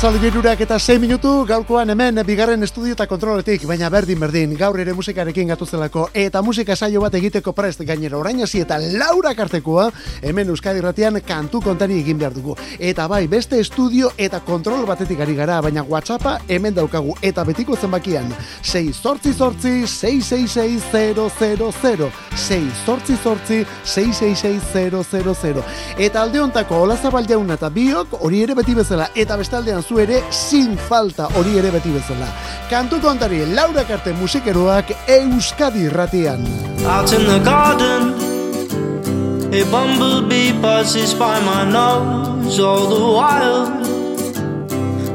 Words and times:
Arratzalde 0.00 0.30
girurak 0.30 0.60
eta 0.64 0.78
6 0.80 0.94
minutu 0.96 1.30
gaurkoan 1.44 1.90
hemen 1.92 2.22
bigarren 2.24 2.64
estudio 2.64 2.94
eta 2.94 3.04
kontroletik, 3.06 3.66
baina 3.68 3.90
berdin 3.92 4.16
berdin, 4.16 4.54
gaur 4.56 4.78
ere 4.80 4.94
musikarekin 4.96 5.50
gatuzelako 5.52 6.06
eta 6.16 6.40
musika 6.40 6.72
saio 6.74 7.02
bat 7.02 7.12
egiteko 7.18 7.52
prest 7.52 7.82
gainera 7.84 8.16
orain 8.16 8.40
hasi 8.40 8.62
eta 8.64 8.78
Laura 8.80 9.34
Kartekoa 9.36 9.90
hemen 10.22 10.48
Euskadi 10.48 10.80
Ratian 10.80 11.20
kantu 11.20 11.60
kontari 11.60 11.98
egin 12.00 12.16
behar 12.16 12.32
dugu. 12.32 12.56
Eta 12.78 13.06
bai, 13.12 13.26
beste 13.28 13.60
estudio 13.60 14.12
eta 14.16 14.40
kontrol 14.40 14.86
batetik 14.88 15.20
ari 15.20 15.34
gara, 15.36 15.60
baina 15.60 15.84
WhatsAppa 15.84 16.38
hemen 16.48 16.74
daukagu. 16.74 17.12
Eta 17.20 17.44
betiko 17.44 17.76
zenbakian 17.76 18.32
6 18.62 18.96
sortzi 19.02 19.34
sortzi 19.34 19.86
666 19.86 20.80
6 22.48 22.72
sortzi 22.86 23.16
sortzi 23.22 23.66
666 23.84 25.62
Eta 25.98 26.22
alde 26.22 26.40
hontako 26.40 26.82
Olazabal 26.86 27.28
jauna 27.28 27.60
eta 27.60 27.68
biok 27.68 28.16
hori 28.22 28.42
ere 28.48 28.54
beti 28.54 28.74
bezala. 28.74 29.10
Eta 29.14 29.36
bestaldean 29.36 29.89
zu 29.90 29.98
ere 29.98 30.22
sin 30.30 30.76
falta 30.88 31.26
hori 31.34 31.58
ere 31.58 31.70
beti 31.74 31.90
bezala. 31.90 32.28
Kantu 32.70 33.00
kontari 33.02 33.40
Laura 33.56 33.82
Karte 33.84 34.12
musikeroak 34.14 34.92
Euskadi 35.18 35.88
ratian. 35.90 36.46
Out 36.86 37.12
in 37.12 37.26
the 37.26 37.40
garden 37.44 38.14
A 39.52 39.64
bumblebee 39.72 40.52
buzzes 40.62 41.12
by 41.12 41.40
my 41.40 41.64
nose 41.64 42.60
all 42.60 42.86
the 42.86 43.00
while 43.18 43.66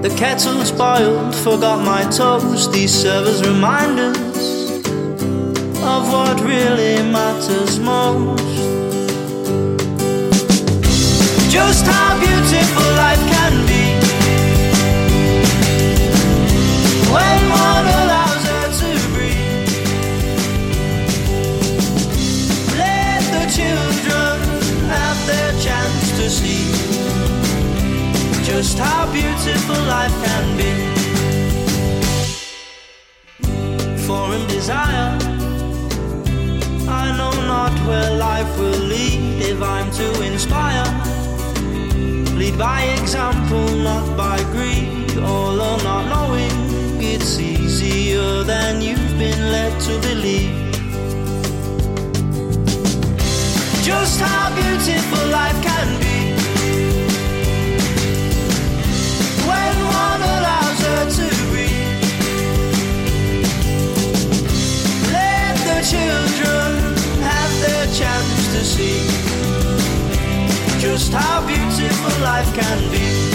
The 0.01 0.09
kettle's 0.17 0.71
boiled, 0.71 1.33
forgot 1.33 1.79
my 1.85 2.03
toast 2.11 2.73
These 2.73 2.93
servers 3.03 3.41
remind 3.47 3.97
us 3.97 4.71
Of 5.93 6.11
what 6.13 6.41
really 6.41 7.01
matters 7.17 7.79
most 7.79 8.43
Just 11.49 11.85
how 11.87 12.19
beautiful 12.19 12.84
just 28.61 28.80
how 28.80 29.11
beautiful 29.11 29.75
life 29.95 30.16
can 30.23 30.45
be. 30.59 30.72
For 34.05 34.33
in 34.33 34.48
desire, 34.48 35.10
I 36.88 37.05
know 37.17 37.33
not 37.54 37.73
where 37.86 38.11
life 38.15 38.52
will 38.58 38.83
lead 38.94 39.42
if 39.52 39.61
I'm 39.61 39.92
to 39.99 40.08
inspire. 40.21 40.88
Lead 42.39 42.58
by 42.58 42.83
example, 42.99 43.67
not 43.89 44.15
by 44.15 44.38
greed, 44.54 45.17
or 45.17 45.48
not 45.89 46.04
knowing 46.14 46.55
it's 47.11 47.38
easier 47.38 48.44
than 48.44 48.82
you've 48.82 49.17
been 49.23 49.42
led 49.55 49.73
to 49.88 49.94
believe. 50.08 50.55
Just 53.83 54.21
how 54.21 54.45
beautiful 54.55 55.27
life 55.27 55.61
can 55.61 55.99
be 55.99 56.05
see 68.65 69.08
just 70.80 71.14
how 71.14 71.45
beautiful 71.45 72.23
life 72.23 72.52
can 72.55 72.92
be. 72.92 73.34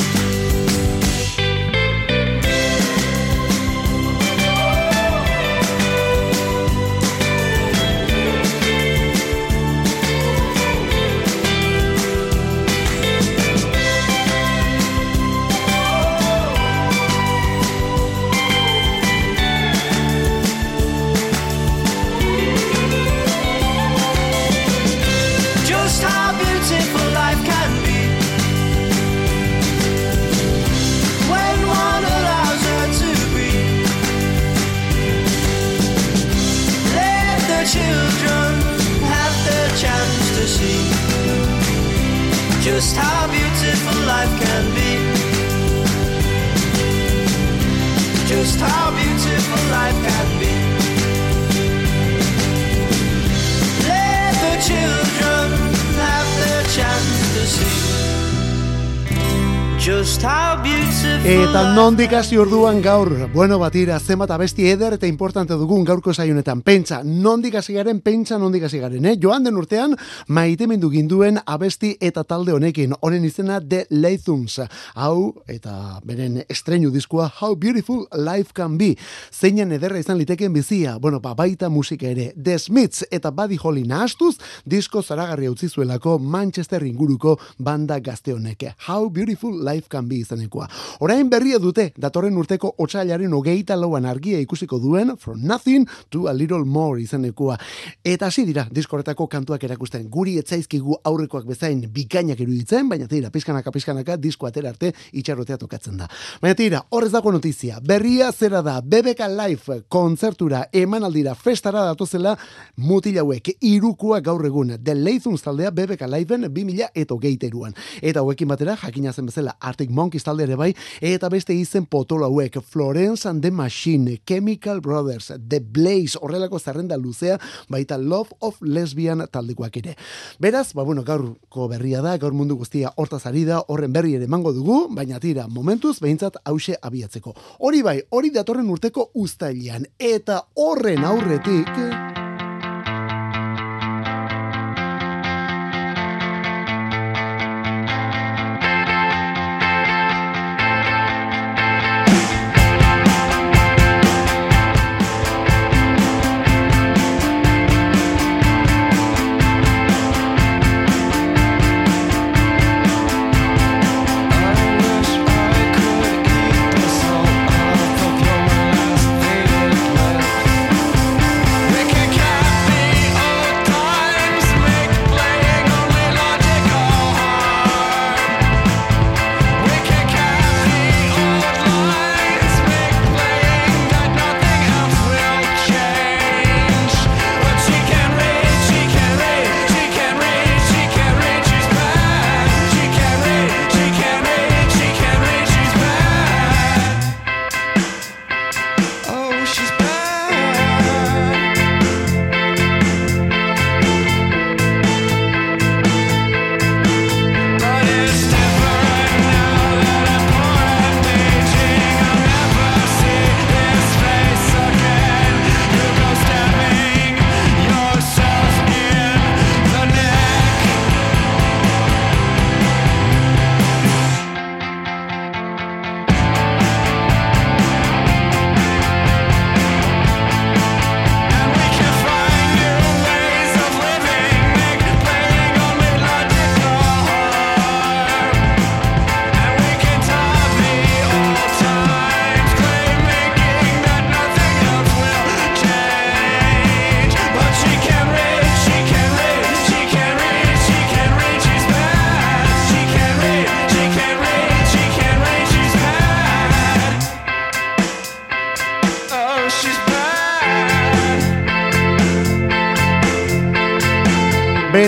Eta 61.26 61.62
nondik 61.74 62.12
hasi 62.14 62.36
orduan 62.38 62.78
gaur, 62.82 63.08
bueno 63.32 63.56
batira, 63.58 63.96
zenbat 63.98 64.30
abesti 64.30 64.68
eder 64.70 64.94
eta 64.94 65.08
importante 65.10 65.56
dugun 65.58 65.82
gaurko 65.88 66.12
saionetan, 66.14 66.60
pentsa, 66.62 67.00
nondik 67.02 67.56
hasi 67.58 67.74
garen, 67.74 67.98
pentsa 68.04 68.38
nondik 68.38 68.68
hasi 68.68 68.78
garen, 68.78 69.08
eh? 69.10 69.16
Joan 69.18 69.42
den 69.42 69.58
urtean, 69.58 69.96
maite 70.28 70.68
mendu 70.70 70.92
ginduen 70.92 71.40
abesti 71.42 71.96
eta 72.00 72.22
talde 72.22 72.54
honekin, 72.54 72.94
honen 73.00 73.24
izena 73.26 73.58
The 73.60 73.86
Leithuns, 73.90 74.60
hau, 74.94 75.42
eta 75.50 75.98
beren 76.06 76.44
estreinu 76.46 76.92
diskua, 76.94 77.26
How 77.40 77.56
Beautiful 77.56 78.06
Life 78.14 78.54
Can 78.54 78.78
Be, 78.78 78.92
zeinan 79.32 79.74
ederra 79.74 79.98
izan 79.98 80.20
liteken 80.22 80.54
bizia, 80.54 80.98
bueno, 80.98 81.18
ba, 81.18 81.34
baita 81.34 81.68
musika 81.68 82.06
ere, 82.12 82.30
The 82.36 82.58
Smiths 82.58 83.08
eta 83.10 83.34
Buddy 83.34 83.58
Holly 83.58 83.82
nahastuz, 83.90 84.36
disko 84.64 85.02
zaragarri 85.02 85.50
utzi 85.50 85.68
zuelako 85.68 86.20
Manchester 86.20 86.86
inguruko 86.86 87.40
banda 87.58 87.98
gazte 87.98 88.36
honeke, 88.38 88.76
How 88.86 89.10
Beautiful 89.10 89.58
Life 89.58 89.79
Life 89.80 89.88
Can 89.88 90.08
Be 90.08 90.16
izanekoa. 90.20 90.68
Orain 91.00 91.28
berria 91.30 91.58
dute, 91.58 91.90
datorren 91.96 92.36
urteko 92.36 92.74
otxailaren 92.78 93.32
hogeita 93.32 93.76
lauan 93.76 94.04
argia 94.04 94.40
ikusiko 94.40 94.78
duen 94.78 95.16
From 95.16 95.40
Nothing 95.46 95.86
to 96.10 96.28
a 96.28 96.34
Little 96.34 96.64
More 96.64 97.00
izanekoa. 97.00 97.56
Eta 98.04 98.26
hasi 98.26 98.44
dira, 98.44 98.66
diskoretako 98.70 99.26
kantuak 99.26 99.64
erakusten. 99.64 100.08
Guri 100.10 100.36
etzaizkigu 100.38 100.98
aurrekoak 101.04 101.46
bezain 101.48 101.80
bikainak 101.92 102.40
iruditzen, 102.40 102.88
baina 102.88 103.08
tira, 103.08 103.30
pizkanaka, 103.30 103.72
pizkanaka, 103.72 104.16
disko 104.20 104.46
atera 104.46 104.70
arte 104.74 104.92
itxarrotea 105.12 105.58
tokatzen 105.58 105.96
da. 105.96 106.08
Baina 106.42 106.58
tira, 106.58 106.82
horrez 106.90 107.12
dago 107.14 107.32
notizia. 107.32 107.80
Berria 107.80 108.30
zera 108.32 108.60
da, 108.62 108.80
BBK 108.82 109.30
Live 109.32 109.80
kontzertura 109.88 110.66
emanaldira 110.72 111.34
festara 111.34 111.86
datozela 111.88 112.36
mutilauek 112.76 113.54
irukua 113.60 114.20
gaur 114.20 114.44
egun. 114.46 114.76
The 114.76 114.94
Leithun 114.94 115.38
taldea 115.40 115.70
BBK 115.70 116.10
Liveen 116.10 116.50
2000 116.50 116.90
eta 116.94 117.16
geiteruan. 117.20 117.74
Eta 118.02 118.20
hauekin 118.20 118.50
batera, 118.50 118.76
jakina 118.76 119.12
zen 119.12 119.30
bezala 119.30 119.56
Arctic 119.60 119.90
Monkeys 119.90 120.24
talde 120.24 120.44
ere 120.46 120.56
bai, 120.56 120.70
eta 121.00 121.28
beste 121.32 121.54
izen 121.54 121.86
potolo 121.86 122.26
hauek, 122.26 122.60
Florence 122.62 123.28
and 123.28 123.42
the 123.42 123.50
Machine, 123.50 124.20
Chemical 124.24 124.80
Brothers, 124.80 125.32
The 125.48 125.60
Blaze, 125.60 126.18
horrelako 126.20 126.58
zerrenda 126.58 126.96
luzea, 126.96 127.38
baita 127.68 127.98
Love 127.98 128.36
of 128.40 128.60
Lesbian 128.62 129.26
taldekoak 129.30 129.76
ere. 129.82 129.96
Beraz, 130.38 130.72
ba 130.74 130.82
bueno, 130.82 131.04
gaurko 131.04 131.68
berria 131.68 132.02
da, 132.02 132.16
gaur 132.18 132.32
mundu 132.36 132.56
guztia 132.56 132.92
hortaz 132.96 133.24
ari 133.26 133.44
da, 133.48 133.62
horren 133.68 133.92
berri 133.92 134.14
ere 134.18 134.26
mango 134.26 134.52
dugu, 134.52 134.86
baina 134.94 135.20
tira, 135.20 135.48
momentuz, 135.48 135.98
behintzat 136.00 136.40
hause 136.44 136.78
abiatzeko. 136.82 137.34
Hori 137.60 137.82
bai, 137.82 138.00
hori 138.10 138.30
datorren 138.34 138.70
urteko 138.70 139.10
ustailian, 139.14 139.86
eta 139.98 140.42
horren 140.56 141.04
aurretik... 141.04 142.19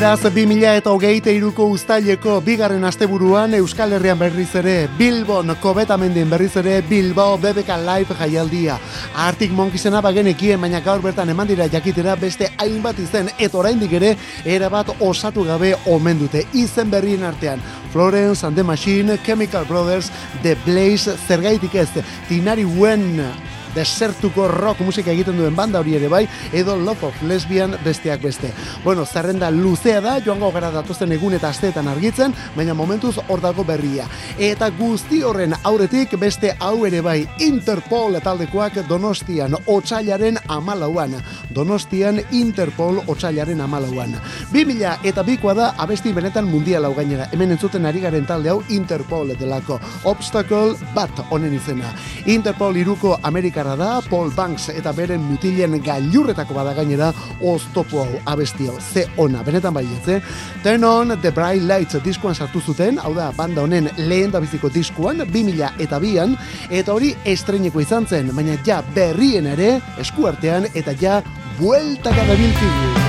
Beraz, 0.02 0.24
2000 0.24 0.70
eta 0.80 0.90
hogeite 0.90 1.30
iruko 1.30 1.68
ustaileko 1.70 2.40
bigarren 2.42 2.82
asteburuan 2.88 3.52
Euskal 3.54 3.92
Herrian 3.94 4.18
berriz 4.18 4.48
ere, 4.58 4.88
Bilbon 4.98 5.52
kobetamendien 5.62 6.26
berriz 6.26 6.56
ere, 6.58 6.80
Bilbao 6.88 7.36
BBK 7.38 7.76
Live 7.84 8.16
jaialdia. 8.18 8.80
Artik 9.14 9.54
monkizena 9.54 10.00
bagenekien, 10.02 10.58
baina 10.58 10.80
gaur 10.82 11.04
bertan 11.06 11.30
eman 11.30 11.46
dira 11.52 11.68
jakitera 11.70 12.16
beste 12.18 12.50
hainbat 12.58 12.98
izen, 12.98 13.30
eta 13.38 13.60
oraindik 13.62 13.94
ere, 14.00 14.16
erabat 14.42 14.90
osatu 14.98 15.46
gabe 15.46 15.76
omen 15.86 16.18
dute. 16.24 16.48
Izen 16.50 16.90
berrien 16.90 17.22
artean, 17.22 17.62
Florence 17.94 18.42
and 18.42 18.58
the 18.58 18.66
Machine, 18.66 19.20
Chemical 19.22 19.64
Brothers, 19.70 20.10
The 20.42 20.56
Blaze, 20.66 21.14
zergaitik 21.28 21.78
ez, 21.78 21.90
Tinari 22.26 22.64
Wen, 22.64 23.20
desertuko 23.74 24.48
rock 24.48 24.80
musika 24.80 25.12
egiten 25.12 25.38
duen 25.38 25.56
banda 25.56 25.80
hori 25.80 25.96
ere 25.96 26.08
bai, 26.08 26.26
edo 26.52 26.76
Love 26.76 27.08
of 27.08 27.22
Lesbian 27.22 27.76
besteak 27.84 28.22
beste. 28.22 28.52
Bueno, 28.84 29.06
zerrenda 29.06 29.50
luzea 29.50 30.00
da, 30.00 30.18
joango 30.24 30.50
gara 30.52 30.70
datozen 30.70 31.12
egun 31.12 31.34
eta 31.38 31.48
asteetan 31.48 31.88
argitzen, 31.88 32.34
baina 32.56 32.74
momentuz 32.74 33.16
hor 33.28 33.40
dago 33.40 33.64
berria. 33.64 34.06
Eta 34.38 34.70
guzti 34.78 35.22
horren 35.22 35.54
aurretik 35.62 36.16
beste 36.20 36.54
hau 36.60 36.84
ere 36.86 37.00
bai, 37.00 37.20
Interpol 37.40 38.18
taldekoak 38.22 38.82
donostian, 38.88 39.56
otxailaren 39.66 40.38
amalauan. 40.48 41.16
Donostian 41.54 42.20
Interpol 42.30 43.02
otxailaren 43.06 43.60
amalauan. 43.60 44.16
2000 44.52 44.98
eta 45.08 45.22
bikoa 45.22 45.54
da 45.54 45.70
abesti 45.78 46.12
benetan 46.12 46.48
mundial 46.50 46.84
hau 46.84 46.94
gainera. 46.94 47.28
Hemen 47.32 47.54
entzuten 47.56 47.86
ari 47.86 48.00
garen 48.00 48.26
talde 48.26 48.50
hau 48.50 48.62
Interpol 48.68 49.34
delako. 49.38 49.80
Obstacle 50.04 50.76
bat 50.94 51.24
honen 51.30 51.54
izena. 51.54 51.92
Interpol 52.26 52.76
iruko 52.76 53.18
Amerika 53.22 53.61
bakarra 53.62 53.76
da, 53.76 54.00
Paul 54.10 54.30
Banks 54.34 54.68
eta 54.72 54.92
beren 54.92 55.22
mutilen 55.22 55.76
gailurretako 55.84 56.54
bada 56.56 56.72
gainera 56.74 57.12
oztopo 57.40 58.02
hau 58.02 58.20
abestio, 58.26 58.74
ze 58.80 59.06
ona, 59.16 59.42
benetan 59.42 59.74
bai 59.74 59.84
ez, 59.84 60.08
eh? 60.08 60.20
Turn 60.64 60.84
on 60.84 61.16
the 61.20 61.30
bright 61.30 61.62
lights 61.62 61.96
diskuan 62.02 62.34
sartu 62.34 62.60
zuten, 62.60 62.98
hau 62.98 63.14
da, 63.14 63.30
banda 63.36 63.62
honen 63.62 63.88
lehen 63.98 64.32
da 64.32 64.40
biziko 64.40 64.68
diskuan, 64.68 65.22
2000 65.30 65.70
eta 65.78 66.00
bian, 66.02 66.34
eta 66.70 66.92
hori 66.92 67.14
estreneko 67.24 67.80
izan 67.80 68.06
zen, 68.06 68.34
baina 68.34 68.58
ja 68.66 68.82
berrien 68.94 69.46
ere, 69.46 69.78
eskuartean, 70.02 70.66
eta 70.74 70.96
ja 70.98 71.22
buelta 71.60 72.10
gara 72.10 73.01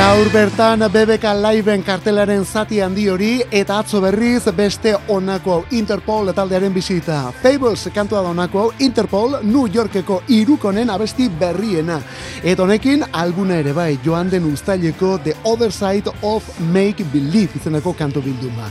Gaur 0.00 0.30
bertan 0.32 0.80
BBK 0.88 1.34
Liveen 1.44 1.82
kartelaren 1.84 2.44
zati 2.48 2.78
handi 2.80 3.02
hori 3.12 3.42
eta 3.52 3.82
atzo 3.82 3.98
berriz 4.00 4.46
beste 4.56 4.94
honako 5.12 5.52
hau 5.52 5.64
Interpol 5.76 6.30
taldearen 6.32 6.72
bizita. 6.72 7.18
Fables 7.42 7.90
kantua 7.92 8.22
da 8.24 8.30
honako 8.30 8.62
hau 8.62 8.70
Interpol 8.80 9.36
New 9.42 9.66
Yorkeko 9.68 10.22
irukonen 10.32 10.88
abesti 10.88 11.26
berriena. 11.28 11.98
Eta 12.42 12.64
honekin 12.64 13.04
albuna 13.12 13.58
ere 13.60 13.74
bai 13.76 13.98
joan 14.04 14.30
den 14.32 14.46
ustaileko 14.48 15.18
The 15.18 15.34
Other 15.44 15.70
Side 15.70 16.14
of 16.22 16.48
Make 16.72 17.04
Believe 17.12 17.60
izeneko 17.60 17.92
kantu 17.92 18.22
bilduma. 18.24 18.70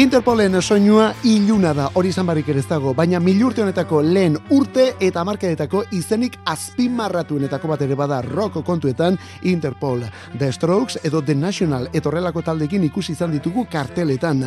Interpolen 0.00 0.62
soinua 0.62 1.10
iluna 1.24 1.74
da 1.74 1.90
hori 1.92 2.08
izan 2.08 2.26
barrik 2.26 2.48
ere 2.48 2.64
dago, 2.70 2.94
baina 2.94 3.20
milurte 3.20 3.60
honetako 3.60 4.00
lehen 4.00 4.38
urte 4.48 4.94
eta 5.00 5.24
markadetako 5.24 5.84
izenik 5.92 6.38
azpimarratuenetako 6.46 7.68
bat 7.68 7.82
ere 7.82 7.94
bada 7.94 8.22
rock 8.22 8.64
kontuetan 8.64 9.18
Interpol. 9.42 10.08
The 10.38 10.69
Strokes 10.70 11.00
edo 11.02 11.20
The 11.20 11.34
National 11.34 11.88
etorrelako 11.92 12.44
taldekin 12.46 12.84
ikusi 12.86 13.10
izan 13.16 13.32
ditugu 13.34 13.64
karteletan. 13.72 14.44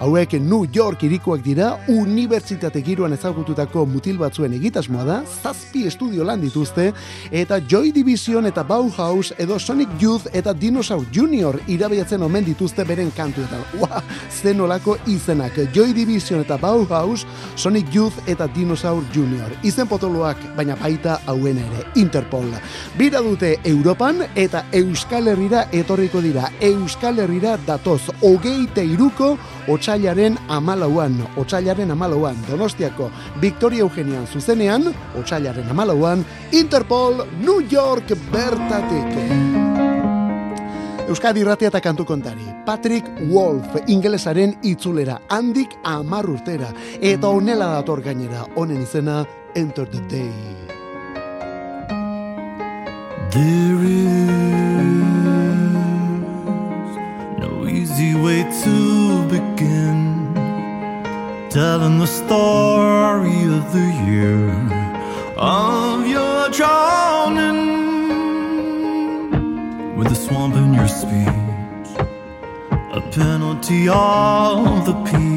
Hauek 0.00 0.38
New 0.40 0.64
York 0.72 1.02
irikoak 1.04 1.42
dira, 1.44 1.74
unibertsitate 1.92 2.80
giroan 2.80 3.12
ezagututako 3.12 3.82
mutil 3.84 4.16
batzuen 4.16 4.54
egitasmoa 4.56 5.04
da, 5.04 5.16
zazpi 5.42 5.82
estudio 5.84 6.24
lan 6.24 6.40
dituzte, 6.40 6.86
eta 7.28 7.58
Joy 7.60 7.92
Division 7.92 8.48
eta 8.48 8.64
Bauhaus 8.64 9.34
edo 9.36 9.58
Sonic 9.58 9.92
Youth 10.00 10.30
eta 10.32 10.54
Dinosaur 10.56 11.04
Junior 11.12 11.60
irabiatzen 11.68 12.24
omen 12.24 12.48
dituzte 12.48 12.88
beren 12.88 13.12
kantuetan. 13.12 13.60
Ua, 13.76 14.00
zen 14.32 14.64
olako 14.64 14.96
izenak. 15.12 15.60
Joy 15.74 15.92
Division 15.92 16.40
eta 16.40 16.56
Bauhaus, 16.56 17.26
Sonic 17.54 17.92
Youth 17.92 18.24
eta 18.26 18.48
Dinosaur 18.48 19.04
Junior. 19.12 19.52
Izen 19.62 19.92
potoloak, 19.92 20.40
baina 20.56 20.80
baita 20.80 21.20
hauen 21.26 21.60
ere, 21.60 21.84
Interpol. 22.00 22.48
Bira 22.96 23.20
dute 23.20 23.58
Europan 23.64 24.24
eta 24.34 24.64
Euskal 24.72 25.28
Herrira 25.28 25.55
etorriko 25.72 26.20
dira. 26.22 26.50
Euskal 26.60 27.18
Herrira 27.22 27.56
datoz, 27.66 28.10
hogeite 28.20 28.84
iruko 28.84 29.32
otxailaren 29.72 30.38
amalauan. 30.48 31.18
Otxailaren 31.40 31.90
amalauan, 31.90 32.36
Donostiako 32.48 33.10
Victoria 33.40 33.84
Eugenian 33.86 34.26
zuzenean, 34.26 34.92
otxailaren 35.18 35.68
amalauan, 35.70 36.24
Interpol 36.52 37.24
New 37.40 37.60
York 37.70 38.14
bertatik. 38.32 39.64
Euskadi 41.06 41.44
irratia 41.44 41.70
eta 41.70 41.80
kantu 41.80 42.04
kontari. 42.04 42.46
Patrick 42.66 43.06
Wolf, 43.30 43.76
ingelesaren 43.86 44.56
itzulera, 44.66 45.20
handik 45.30 45.78
amar 45.86 46.26
urtera. 46.26 46.72
Eta 47.00 47.30
honela 47.30 47.70
dator 47.78 48.02
gainera, 48.02 48.46
honen 48.56 48.82
izena, 48.82 49.22
Enter 49.54 49.86
the 49.88 50.02
Day. 50.10 50.75
There 53.30 53.78
is 53.84 54.16
no 57.38 57.66
easy 57.66 58.14
way 58.14 58.44
to 58.64 59.26
begin. 59.28 60.32
Telling 61.50 61.98
the 61.98 62.06
story 62.06 63.42
of 63.44 63.72
the 63.72 63.88
year 64.06 64.50
of 65.36 66.06
your 66.06 66.50
drowning. 66.50 67.66
With 69.96 70.12
a 70.12 70.14
swamp 70.14 70.54
in 70.54 70.74
your 70.74 70.88
speech, 70.88 71.88
a 72.92 73.00
penalty 73.12 73.88
of 73.88 74.84
the 74.86 74.94
peach, 75.04 75.35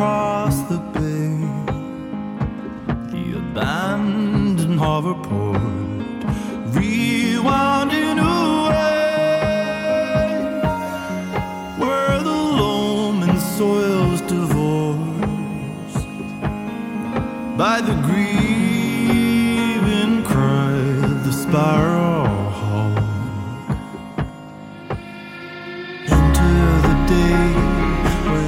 across 0.00 0.62
the 0.70 0.78
bay, 0.94 1.36
the 3.12 3.36
abandoned 3.36 4.78
harbor 4.78 5.12
port, 5.28 5.49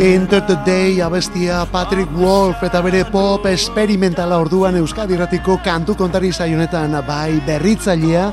Enter 0.02 0.42
the 0.44 0.56
Day 0.66 1.00
abestia 1.00 1.62
Patrick 1.70 2.10
Wolf 2.18 2.58
eta 2.66 2.80
bere 2.82 3.04
pop 3.06 3.44
experimentala 3.46 4.40
orduan 4.42 4.74
Euskadi 4.80 5.14
Irratiko 5.14 5.60
kantu 5.62 5.94
kontari 5.94 6.32
saionetan 6.34 6.96
bai 7.06 7.38
berritzailea 7.46 8.24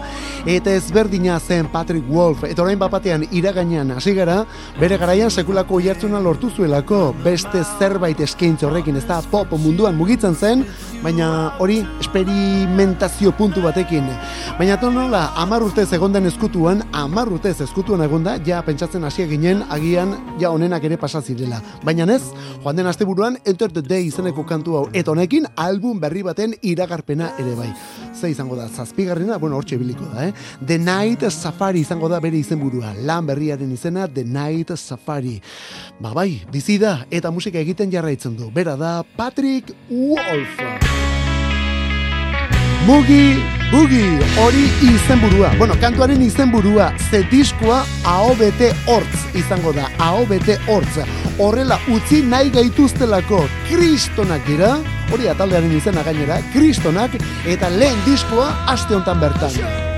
eta 0.49 0.73
ezberdina 0.73 1.37
zen 1.37 1.69
Patrick 1.69 2.09
Wolf. 2.09 2.41
Eta 2.49 2.63
orain 2.63 2.79
bapatean 2.81 3.27
iraganean 3.29 3.91
hasi 3.93 4.15
gara 4.17 4.39
bere 4.79 4.97
garaian 4.97 5.29
sekulako 5.29 5.77
oihartzuna 5.77 6.17
lortu 6.17 6.49
zuelako. 6.49 7.13
Beste 7.21 7.61
zerbait 7.77 8.17
eskaintza 8.19 8.65
horrekin 8.65 8.97
ez 8.97 9.05
da 9.05 9.21
pop 9.21 9.53
munduan 9.53 9.93
mugitzen 9.93 10.33
zen 10.33 10.65
baina 11.03 11.53
hori 11.59 11.83
experimentazio 11.99 13.31
puntu 13.37 13.61
batekin. 13.61 14.09
Baina 14.57 14.79
tonola 14.81 15.35
amar 15.37 15.61
urtez 15.61 15.91
egondan 15.93 16.25
eskutuan 16.25 16.81
amar 16.91 17.29
urtez 17.29 17.59
eskutuan 17.61 18.01
egonda 18.09 18.39
ja 18.41 18.65
pentsatzen 18.65 19.05
hasia 19.05 19.29
ginen 19.29 19.61
agian 19.69 20.17
ja 20.41 20.49
honenak 20.49 20.89
ere 20.89 20.97
pasa 20.97 21.21
zirela 21.21 21.58
baina 21.83 22.07
ez 22.13 22.21
joan 22.63 22.75
den 22.75 22.87
asteburuan 22.87 23.37
Enter 23.45 23.71
the 23.71 23.81
Day 23.81 24.07
izeneko 24.07 24.45
kantu 24.45 24.77
hau 24.77 24.85
eta 24.93 25.11
honekin 25.11 25.47
album 25.55 25.99
berri 25.99 26.23
baten 26.23 26.55
iragarpena 26.61 27.31
ere 27.39 27.55
bai. 27.55 27.69
Ze 28.13 28.31
izango 28.31 28.55
da? 28.55 28.67
Zazpigarrena? 28.67 29.37
Bueno 29.37 29.57
hortxe 29.57 29.77
biliko 29.77 30.05
da 30.13 30.27
eh? 30.27 30.33
The 30.65 30.77
Night 30.77 31.29
Safari 31.31 31.81
izango 31.81 32.09
da 32.09 32.19
bere 32.19 32.37
izenburua. 32.37 32.93
Lan 33.05 33.25
berriaren 33.25 33.71
izena 33.71 34.07
The 34.07 34.23
Night 34.23 34.75
Safari. 34.77 35.39
Ba 35.99 36.13
bai 36.13 36.41
bizi 36.51 36.77
da 36.79 36.99
eta 37.09 37.31
musika 37.31 37.59
egiten 37.59 37.91
jarraitzen 37.91 38.35
du. 38.37 38.51
Bera 38.51 38.75
da 38.75 39.03
Patrick 39.17 39.73
Wolf 39.89 40.98
Mugi, 42.89 43.37
bugi, 43.69 44.17
hori 44.41 44.63
izenburua. 44.81 45.51
Bueno, 45.59 45.75
kantuaren 45.77 46.23
izenburua, 46.25 46.87
ze 47.11 47.19
diskoa 47.29 47.83
AOBT 48.09 48.63
hortz 48.89 49.19
izango 49.37 49.69
da, 49.77 49.91
AOBT 50.01 50.55
hortz. 50.65 50.97
Horrela, 51.37 51.77
utzi 51.93 52.23
nahi 52.25 52.49
gaituztelako 52.55 53.43
kristonak 53.67 54.41
dira, 54.49 54.71
hori 55.13 55.29
ataldearen 55.29 55.75
izena 55.77 56.01
gainera, 56.07 56.39
kristonak, 56.55 57.13
eta 57.45 57.69
lehen 57.77 58.01
diskoa 58.09 58.49
aste 58.73 58.97
hontan 58.97 59.21
bertan. 59.21 59.88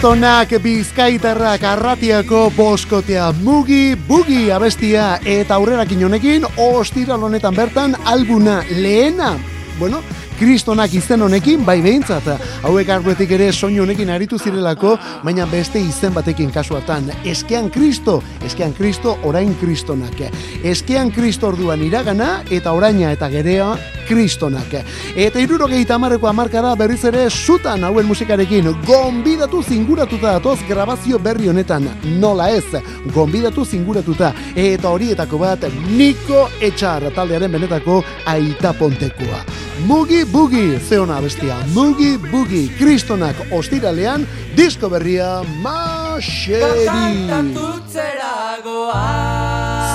Kristonak 0.00 0.54
bizkaitarrak 0.64 1.64
arratiako 1.68 2.46
boskotea 2.56 3.26
mugi 3.44 3.92
bugi 4.08 4.46
abestia 4.48 5.18
eta 5.28 5.58
aurrerakin 5.58 6.06
honekin 6.06 6.46
ostiral 6.56 7.20
honetan 7.28 7.52
bertan 7.52 7.92
albuna 8.08 8.62
lehena. 8.70 9.34
Bueno, 9.78 10.00
kristonak 10.40 10.94
izen 10.96 11.20
honekin, 11.20 11.64
bai 11.66 11.82
behintzat, 11.84 12.24
hauek 12.64 12.88
arbetik 12.94 13.34
ere 13.36 13.50
soinu 13.52 13.82
honekin 13.84 14.08
aritu 14.10 14.38
zirelako, 14.40 14.94
baina 15.24 15.44
beste 15.50 15.80
izen 15.84 16.14
batekin 16.16 16.48
kasuatan. 16.54 17.10
Eskean 17.28 17.68
kristo, 17.70 18.22
eskean 18.46 18.72
kristo, 18.72 19.18
orain 19.28 19.52
kristonak. 19.60 20.22
Eskean 20.64 21.12
kristo 21.12 21.50
orduan 21.52 21.84
iragana, 21.84 22.40
eta 22.50 22.72
oraina 22.72 23.12
eta 23.12 23.28
gerea 23.28 23.74
kristonak. 24.08 24.78
Eta 25.14 25.42
irurogei 25.44 25.84
tamareko 25.84 26.30
amarkada 26.30 26.72
berriz 26.78 27.02
ere 27.10 27.28
sutan 27.30 27.84
hauen 27.84 28.08
musikarekin, 28.08 28.72
gombidatu 28.88 29.62
zinguratuta 29.62 30.38
datoz 30.38 30.58
grabazio 30.68 31.20
berri 31.20 31.52
honetan, 31.52 31.88
nola 32.20 32.48
ez, 32.56 32.80
gombidatu 33.14 33.64
zinguratuta, 33.64 34.32
eta 34.56 34.88
horietako 34.88 35.44
bat, 35.44 35.68
Niko 35.90 36.46
Etxar 36.64 37.10
taldearen 37.14 37.52
benetako 37.52 38.00
aita 38.30 38.72
pontekoa. 38.78 39.44
Mugi 39.86 40.24
Bugi, 40.24 40.78
zeona 40.88 41.20
bestia, 41.20 41.56
Mugi 41.74 42.18
Bugi, 42.18 42.68
kristonak 42.78 43.36
ostiralean, 43.52 44.26
disko 44.56 44.90
berria, 44.92 45.42
Maxeri. 45.62 47.30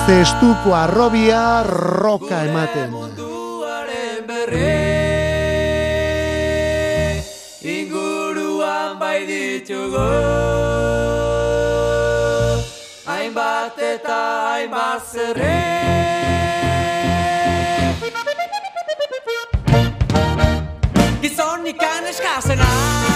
Zestuko 0.06 0.74
arrobia, 0.74 1.62
roka 1.66 2.42
ematen. 2.48 2.94
Inguruan 7.66 8.98
bai 8.98 9.26
ditugu 9.26 10.06
Hainbat 13.06 13.78
eta 13.82 14.18
hainbat 14.52 15.02
zerre 15.10 16.05
descalça, 22.06 22.54
não. 22.54 23.15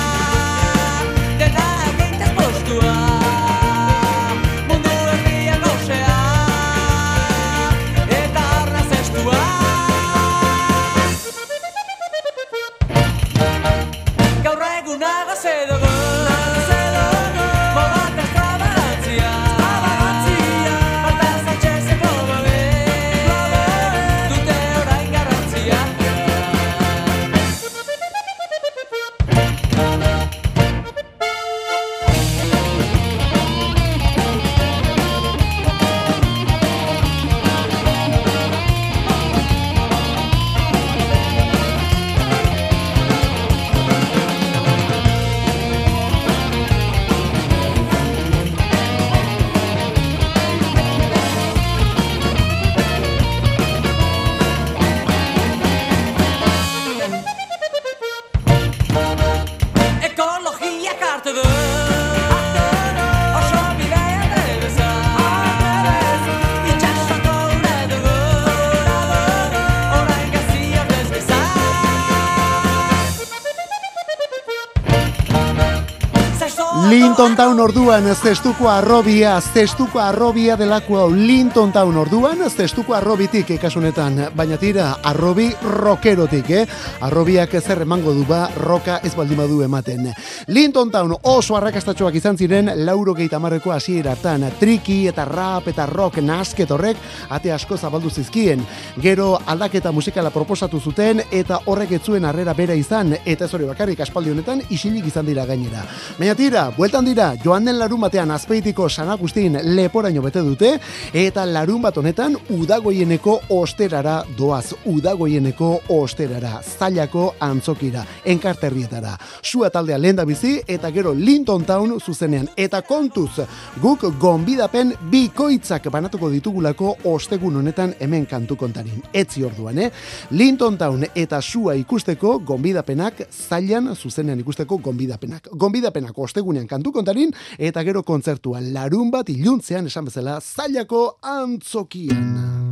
Linton 77.20 77.36
Town 77.36 77.58
orduan 77.60 78.06
zestuko 78.16 78.70
arrobia, 78.72 79.34
zestuko 79.44 80.00
arrobia 80.00 80.54
delako 80.56 80.96
hau 80.96 81.08
Linton 81.12 81.68
Town 81.68 81.98
orduan 82.00 82.38
zestuko 82.48 82.94
arrobitik 82.96 83.50
ekasunetan, 83.58 84.16
baina 84.32 84.56
tira 84.56 84.86
arrobi 85.04 85.50
rokerotik, 85.60 86.48
eh? 86.48 86.62
Arrobiak 87.04 87.58
zer 87.60 87.82
emango 87.84 88.14
du 88.16 88.24
ba, 88.24 88.46
roka 88.56 89.02
ez 89.04 89.12
baldin 89.18 89.36
badu 89.36 89.60
ematen. 89.60 90.08
Linton 90.46 90.90
Town 90.90 91.14
oso 91.22 91.56
arrakastatxoak 91.56 92.14
izan 92.16 92.38
ziren 92.38 92.70
lauro 92.84 93.14
gehi 93.14 93.28
tamarreko 93.28 93.72
hasieratan 93.74 94.46
triki 94.60 95.02
eta 95.10 95.24
rap 95.28 95.68
eta 95.68 95.86
rock 95.86 96.20
nasket 96.24 96.70
horrek 96.70 96.96
ate 97.28 97.52
asko 97.52 97.76
zabaldu 97.76 98.10
zizkien. 98.10 98.64
Gero 99.02 99.38
aldaketa 99.46 99.92
musikala 99.92 100.30
proposatu 100.30 100.80
zuten 100.80 101.22
eta 101.30 101.60
horrek 101.66 101.92
etzuen 101.98 102.24
harrera 102.24 102.54
bera 102.54 102.74
izan 102.74 103.14
eta 103.24 103.44
ez 103.44 103.54
hori 103.54 103.68
bakarrik 103.68 104.00
aspaldi 104.00 104.30
honetan 104.30 104.62
isilik 104.70 105.06
izan 105.06 105.26
dira 105.26 105.44
gainera. 105.46 105.84
Baina 106.18 106.34
tira, 106.34 106.70
bueltan 106.76 107.04
dira, 107.04 107.34
joan 107.44 107.64
den 107.64 107.78
larun 107.78 108.00
batean 108.00 108.30
azpeitiko 108.30 108.88
San 108.88 109.10
Agustin 109.10 109.58
leporaino 109.74 110.22
bete 110.22 110.40
dute, 110.46 110.72
eta 111.12 111.44
larun 111.46 111.82
bat 111.82 111.96
honetan 111.96 112.36
udagoieneko 112.50 113.40
osterara 113.56 114.20
doaz, 114.38 114.72
udagoieneko 114.86 115.70
osterara, 115.88 116.60
zailako 116.62 117.34
antzokira, 117.40 118.04
enkarterrietara. 118.24 119.16
Sua 119.42 119.70
taldea 119.70 119.98
lenda 119.98 120.24
bizi, 120.30 120.60
eta 120.68 120.90
gero 120.94 121.12
Linton 121.14 121.64
Town 121.66 121.96
zuzenean, 121.98 122.48
eta 122.56 122.82
kontuz, 122.86 123.42
guk 123.82 124.04
gonbidapen 124.20 124.92
bikoitzak 125.10 125.88
banatuko 125.90 126.30
ditugulako 126.30 126.92
ostegun 127.10 127.56
honetan 127.60 127.94
hemen 128.00 128.26
kantu 128.30 128.56
kontarin. 128.60 129.02
Etzi 129.12 129.42
orduan, 129.46 129.78
eh? 129.82 129.90
Linton 130.30 130.78
Town 130.78 131.04
eta 131.14 131.40
sua 131.42 131.74
ikusteko 131.80 132.38
gonbidapenak 132.46 133.24
zailan 133.30 133.90
zuzenean 133.96 134.40
ikusteko 134.44 134.78
gonbidapenak. 134.78 135.50
Gonbidapenak 135.50 136.18
ostegunean 136.18 136.68
kantu 136.70 136.92
kontarin, 136.92 137.34
eta 137.58 137.82
gero 137.86 138.04
kontzertua 138.06 138.62
larun 138.72 139.10
bat 139.10 139.28
iluntzean 139.34 139.90
esan 139.90 140.06
bezala 140.10 140.38
zailako 140.40 141.18
antzokian. 141.22 142.70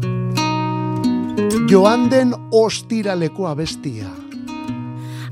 Joan 1.69 2.09
den 2.11 2.33
ostiraleko 2.53 3.47
abestia. 3.51 4.28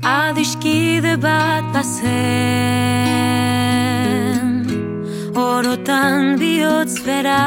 Adiskide 0.03 1.17
bat 1.21 1.63
bazen 1.73 2.05
Orotan 5.35 6.37
bihotz 6.39 6.99
bera. 7.05 7.43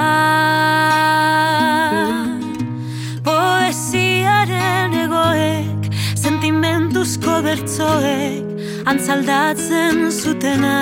Poesiaren 3.26 4.92
egoek 5.04 5.90
Sentimentuzko 6.18 7.42
bertzoek 7.46 8.46
antzaldatzen 8.90 10.10
zutena. 10.10 10.78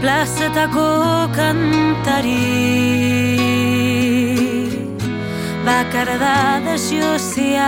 Plazetako 0.00 0.88
kantari 1.36 2.44
Bakar 5.66 6.06
da 6.22 6.60
desiozia 6.62 7.66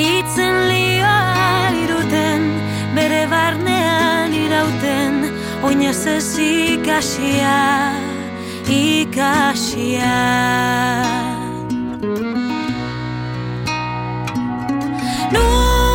Itzen 0.00 0.56
lioa 0.70 1.68
iruten 1.82 2.48
Bere 2.96 3.26
barnean 3.28 4.32
irauten 4.32 5.20
Oinez 5.68 6.06
ez 6.16 6.38
ikasia 6.48 7.60
Ikasia. 8.64 10.14
Esetan 15.34 15.93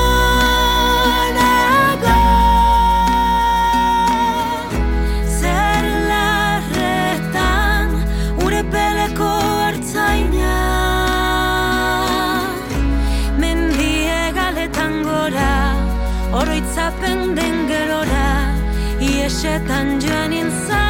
Neşe 19.29 19.61
tan 19.67 19.99
caninsan 19.99 20.88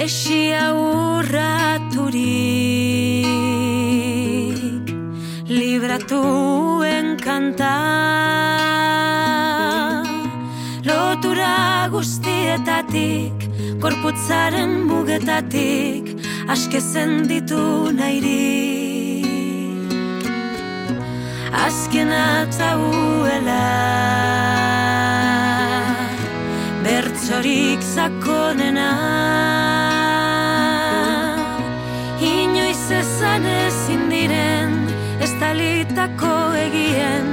Esia 0.00 0.72
urraturik 0.72 2.08
Libratuen 5.44 7.20
kanta 7.20 7.76
Lotura 10.88 11.84
guztietatik 11.92 13.44
Korputzaren 13.84 14.88
mugetatik 14.88 16.16
Askezen 16.48 17.28
ditu 17.28 17.92
nahirik 17.92 19.28
Azken 21.66 22.08
atzauela 22.24 23.68
Bertzorik 26.88 27.84
zakonena 27.84 28.88
Ezan 32.90 33.44
ezin 33.46 34.08
diren 34.10 34.74
Ez 35.22 35.30
talitako 35.40 36.32
egien. 36.58 37.28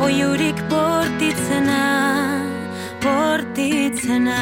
Oiurik 0.00 0.58
bortitzena 0.70 1.82
Bortitzena 3.04 4.40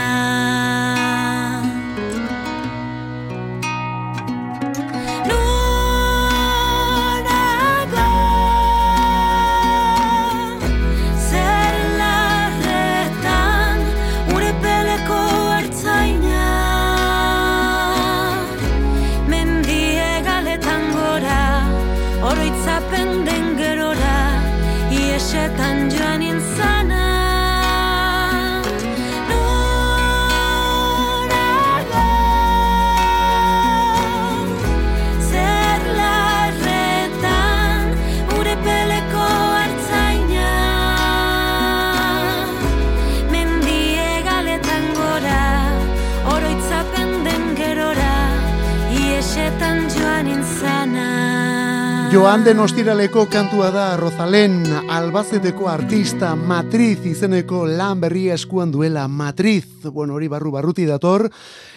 Joan 52.22 52.44
den 52.46 52.61
ostiraleko 52.62 53.24
kantua 53.26 53.72
da 53.74 53.96
Rozalen 53.98 54.61
albazeteko 54.94 55.66
artista 55.66 56.37
Matriz 56.38 57.00
izeneko 57.11 57.64
lan 57.66 57.98
berria 57.98 58.37
eskuan 58.38 58.70
duela 58.70 59.08
Matriz. 59.11 59.66
Bueno, 59.90 60.14
hori 60.14 60.28
barru 60.30 60.52
barruti 60.54 60.87
dator. 60.87 61.26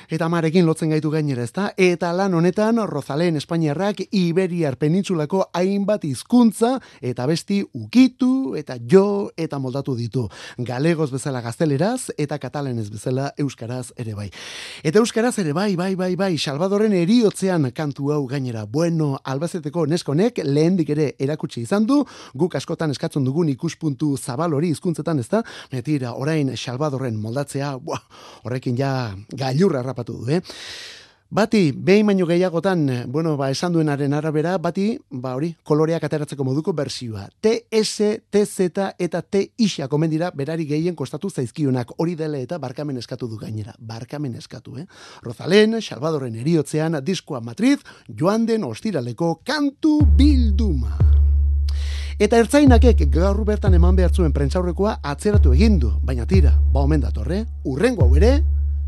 Eta 0.10 0.28
marekin 0.30 0.66
lotzen 0.66 0.92
gaitu 0.94 1.10
gainera, 1.10 1.44
ezta? 1.44 1.72
Eta 1.78 2.12
lan 2.14 2.34
honetan 2.38 2.78
Rozalen 2.86 3.40
Espainiarrak 3.40 4.04
Iberiar 4.12 4.78
penintsulako 4.78 5.48
hainbat 5.54 6.06
hizkuntza 6.06 6.76
eta 7.02 7.26
besti 7.26 7.64
ukitu 7.74 8.54
eta 8.60 8.78
jo 8.92 9.32
eta 9.38 9.58
moldatu 9.60 9.96
ditu. 9.98 10.28
Galegoz 10.58 11.10
bezala 11.14 11.42
gazteleraz 11.42 12.12
eta 12.18 12.38
katalanez 12.40 12.90
bezala 12.94 13.32
euskaraz 13.42 13.92
ere 13.98 14.14
bai. 14.14 14.30
Eta 14.84 15.02
euskaraz 15.02 15.40
ere 15.42 15.54
bai, 15.58 15.76
bai, 15.76 15.96
bai, 15.96 16.14
bai, 16.16 16.38
Salvadoren 16.38 16.94
eriotzean 16.94 17.72
kantu 17.74 18.12
hau 18.14 18.22
gainera. 18.30 18.66
Bueno, 18.66 19.16
albazeteko 19.24 19.88
neskonek 19.90 20.44
lehendik 20.46 20.94
ere 20.94 21.10
erakutsi 21.20 21.64
izan 21.66 21.88
du, 21.90 22.04
guk 22.36 22.56
askotan 22.56 22.94
eskatzen 22.94 23.26
dugun 23.26 23.50
ikuspuntu 23.50 24.14
zabal 24.18 24.54
hori 24.54 24.70
hizkuntzetan 24.76 25.20
ez 25.24 25.28
da, 25.32 25.42
metira, 25.74 26.14
orain 26.14 26.54
Salvadorren 26.56 27.18
moldatzea, 27.18 27.76
buah, 27.82 28.04
horrekin 28.46 28.78
ja 28.78 28.94
gailurra 29.34 29.82
harrapatu 29.96 30.20
du, 30.20 30.32
eh? 30.32 30.42
Bati, 31.28 31.72
behin 31.74 32.06
baino 32.06 32.28
gehiagotan, 32.28 33.10
bueno, 33.12 33.36
ba, 33.36 33.50
esan 33.50 33.74
duenaren 33.74 34.14
arabera, 34.14 34.60
bati, 34.62 35.00
ba, 35.10 35.34
hori, 35.36 35.56
koloreak 35.66 36.04
ateratzeko 36.06 36.46
moduko 36.46 36.72
bersioa. 36.72 37.26
TS, 37.42 38.22
TZ 38.30 38.70
eta 39.00 39.22
T 39.24 39.42
isa 39.58 39.88
komen 39.90 40.10
dira 40.10 40.30
berari 40.32 40.68
gehien 40.70 40.96
kostatu 40.96 41.30
zaizkionak 41.30 41.96
hori 41.98 42.16
dela 42.16 42.38
eta 42.38 42.60
barkamen 42.60 42.98
eskatu 42.98 43.28
du 43.28 43.38
gainera. 43.42 43.74
Barkamen 43.80 44.36
eskatu, 44.36 44.78
eh? 44.78 44.86
Rozalen, 45.24 45.82
Salvadorren 45.82 46.36
eriotzean, 46.36 47.02
diskoa 47.04 47.42
matriz, 47.42 47.80
joan 48.08 48.46
den 48.46 48.64
ostiraleko 48.64 49.42
kantu 49.44 50.06
bilduma. 50.06 50.96
Eta 52.16 52.38
ertzainakek 52.38 53.10
gaur 53.12 53.42
bertan 53.44 53.74
eman 53.74 53.98
behar 53.98 54.14
zuen 54.14 54.32
prentzaurrekoa 54.32 55.00
atzeratu 55.04 55.52
egin 55.52 55.82
du, 55.82 55.90
baina 56.06 56.24
tira, 56.26 56.54
ba 56.72 56.86
omen 56.86 57.02
datorre, 57.02 57.42
urrengo 57.66 58.06
hau 58.06 58.16
ere, 58.16 58.38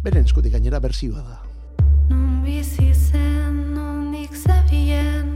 beren 0.07 0.23
eskutik 0.23 0.53
gainera 0.55 0.79
bersioa 0.79 1.19
da. 1.19 1.37
Non 2.07 2.39
bizi 2.45 2.93
zen, 2.95 3.57
nondik 3.75 4.35
zabien 4.39 5.33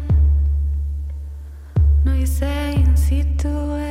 Noiz 2.05 2.37
egin 2.47 2.95
zituen 2.95 3.90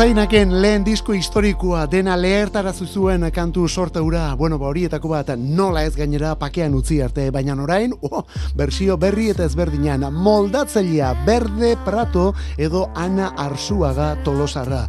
Ertzainaken 0.00 0.54
lehen 0.62 0.84
disko 0.86 1.12
historikoa 1.12 1.82
dena 1.92 2.14
lehertarazu 2.16 2.86
zuen 2.88 3.26
kantu 3.36 3.66
sorteura, 3.68 4.30
bueno, 4.34 4.56
ba 4.56 4.70
horietako 4.70 5.10
bat 5.12 5.34
nola 5.36 5.82
ez 5.84 5.92
gainera 5.92 6.30
pakean 6.40 6.72
utzi 6.72 7.02
arte, 7.04 7.26
baina 7.30 7.52
orain, 7.52 7.92
oh, 8.00 8.22
bersio 8.56 8.96
berri 8.96 9.28
eta 9.28 9.44
ezberdinan, 9.44 10.06
moldatzailea 10.10 11.10
Berde 11.26 11.74
Prato 11.84 12.32
edo 12.56 12.86
Ana 12.94 13.34
Arzuaga 13.36 14.14
Tolosarra. 14.24 14.86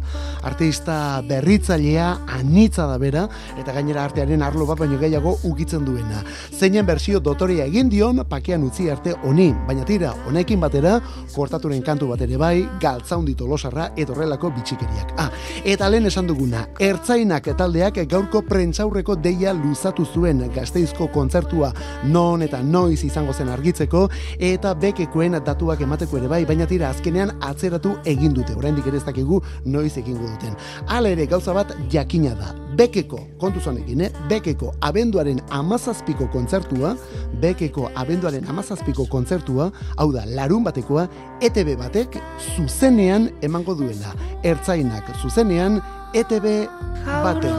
Artista 0.48 1.20
berritzailea 1.28 2.08
anitza 2.38 2.86
da 2.88 2.96
bera, 2.96 3.26
eta 3.60 3.76
gainera 3.76 4.06
artearen 4.08 4.40
arlo 4.42 4.64
bat 4.64 4.80
baino 4.80 4.96
gehiago 4.98 5.36
ukitzen 5.44 5.84
duena. 5.84 6.24
Zeinen 6.56 6.88
bersio 6.88 7.20
dotoria 7.20 7.68
egin 7.68 7.92
dion 7.92 8.24
pakean 8.24 8.64
utzi 8.64 8.88
arte 8.88 9.12
honi, 9.28 9.52
baina 9.68 9.84
tira, 9.84 10.16
honekin 10.26 10.64
batera, 10.64 11.02
kortaturen 11.36 11.84
kantu 11.84 12.08
bat 12.14 12.24
ere 12.24 12.40
bai, 12.40 12.64
galtzaundi 12.80 13.36
Tolosarra 13.36 13.90
edo 13.94 14.16
horrelako 14.16 14.54
bitxik 15.02 15.12
Ah, 15.18 15.30
eta 15.64 15.88
lehen 15.90 16.06
esan 16.06 16.26
duguna, 16.26 16.64
ertzainak 16.80 17.44
taldeak 17.58 17.98
gaurko 18.08 18.42
prentzaurreko 18.42 19.16
deia 19.20 19.52
luzatu 19.52 20.06
zuen 20.06 20.40
gazteizko 20.54 21.08
kontzertua 21.12 21.72
non 22.04 22.42
eta 22.42 22.62
noiz 22.62 23.04
izango 23.04 23.32
zen 23.32 23.48
argitzeko, 23.52 24.08
eta 24.38 24.74
bekekoen 24.74 25.36
datuak 25.44 25.80
emateko 25.80 26.18
ere 26.18 26.28
bai, 26.28 26.44
baina 26.48 26.66
tira 26.66 26.90
azkenean 26.90 27.36
atzeratu 27.40 27.98
egin 28.04 28.32
dute, 28.32 28.54
oraindik 28.56 28.86
ere 28.86 28.96
ez 28.96 29.04
dakigu 29.04 29.42
noiz 29.64 29.96
egingo 29.98 30.26
duten. 30.26 30.56
Hala 30.88 31.12
ere 31.12 31.26
gauza 31.26 31.52
bat 31.52 31.76
jakina 31.90 32.34
da, 32.34 32.54
bekeko, 32.76 33.20
kontu 33.38 33.60
zonekin, 33.60 34.00
eh? 34.06 34.10
bekeko 34.28 34.72
abenduaren 34.80 35.40
amazazpiko 35.50 36.28
kontzertua, 36.32 36.94
bekeko 37.42 37.88
abenduaren 37.94 38.48
amazazpiko 38.48 39.06
kontzertua, 39.12 39.70
hau 39.96 40.08
da, 40.14 40.24
larun 40.26 40.64
batekoa, 40.64 41.06
ETB 41.42 41.74
batek 41.80 42.18
zuzenean 42.56 43.30
emango 43.42 43.76
duela. 43.78 44.14
Ertzainak 44.42 45.12
zuzenean, 45.20 45.80
ETB 46.14 46.46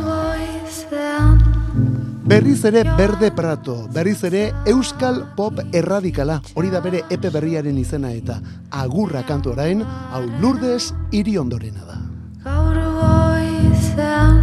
goizean 0.04 1.42
Berriz 2.24 2.64
ere 2.64 2.84
Berde 2.98 3.32
Prato, 3.36 3.90
berriz 3.92 4.24
ere 4.24 4.54
Euskal 4.66 5.26
Pop 5.36 5.60
Erradikala, 5.74 6.38
hori 6.56 6.70
da 6.72 6.80
bere 6.80 7.02
epe 7.12 7.34
berriaren 7.34 7.78
izena 7.82 8.14
eta 8.16 8.38
agurra 8.72 9.26
kantu 9.28 9.52
orain, 9.58 9.84
hau 9.84 10.24
Lourdes 10.40 10.94
hiri 11.12 11.36
ondorena 11.42 11.84
da. 11.90 12.00
Gaur 12.46 12.80
goizean 13.02 14.43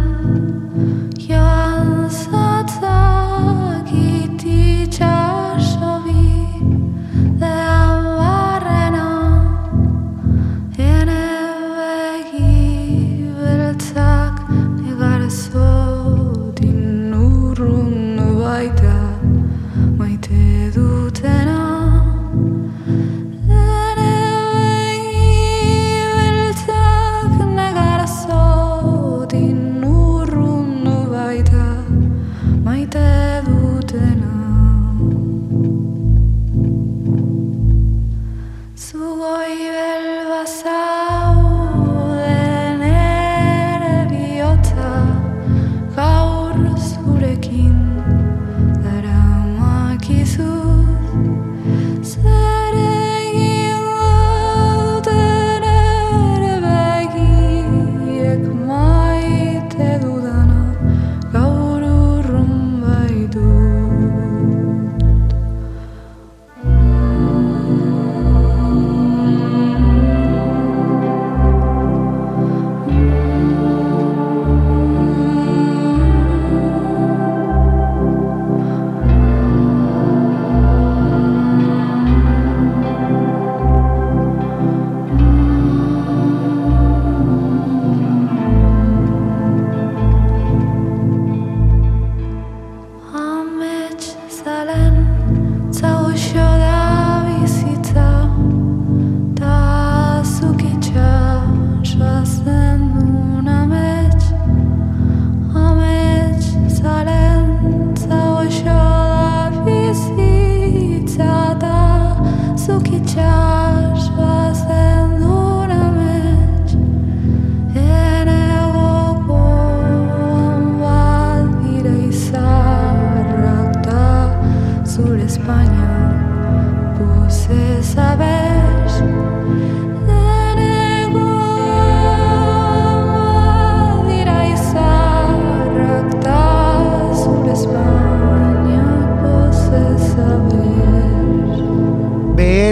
saber. 127.93 128.40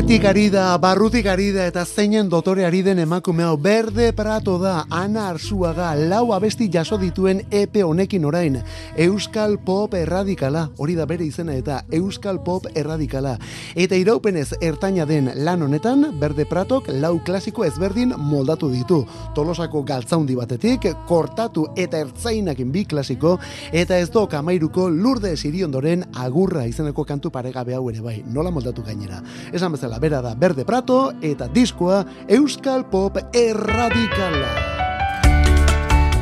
Behetik 0.09 0.25
ari 0.25 0.47
da, 0.49 0.75
barrutik 0.81 1.27
ari 1.29 1.51
da 1.53 1.67
eta 1.69 1.83
zeinen 1.85 2.31
dotore 2.33 2.63
ari 2.65 2.79
den 2.81 2.97
emakume 2.97 3.43
hau 3.45 3.55
berde 3.61 4.07
prato 4.17 4.55
da, 4.57 4.87
Ana 4.89 5.27
Arzuaga, 5.29 5.91
lau 5.93 6.31
abesti 6.33 6.65
jaso 6.73 6.97
dituen 6.97 7.43
epe 7.51 7.83
honekin 7.85 8.25
orain. 8.25 8.57
Euskal 8.97 9.59
Pop 9.61 9.93
Erradikala, 9.93 10.71
hori 10.81 10.95
da 10.97 11.05
bere 11.05 11.27
izena 11.27 11.53
eta 11.53 11.83
Euskal 11.93 12.39
Pop 12.41 12.65
Erradikala. 12.73 13.35
Eta 13.75 13.99
iraupenez 14.01 14.55
ertaina 14.59 15.05
den 15.05 15.29
lan 15.45 15.61
honetan, 15.61 16.07
berde 16.17 16.47
pratok 16.49 16.89
lau 16.89 17.19
klasiko 17.23 17.67
ezberdin 17.67 18.15
moldatu 18.17 18.71
ditu. 18.73 19.03
Tolosako 19.37 19.83
galtzaundi 19.83 20.39
batetik, 20.41 20.89
kortatu 21.05 21.67
eta 21.77 22.01
ertzainakin 22.01 22.73
bi 22.73 22.87
klasiko, 22.89 23.35
eta 23.71 24.01
ez 24.01 24.09
do 24.09 24.25
kamairuko 24.25 24.89
lurde 24.89 25.35
ondoren 25.65 26.03
agurra 26.15 26.65
izeneko 26.65 27.05
kantu 27.05 27.29
paregabe 27.29 27.75
hau 27.75 27.87
ere 27.91 28.01
bai, 28.01 28.23
nola 28.25 28.49
moldatu 28.49 28.81
gainera. 28.81 29.21
Esan 29.53 29.71
bezala, 29.71 29.98
bera 29.99 30.21
da 30.21 30.33
Berde 30.35 30.65
Prato 30.65 31.11
eta 31.21 31.47
diskoa 31.47 32.05
Euskal 32.27 32.85
Pop 32.89 33.17
Erradikala. 33.33 34.79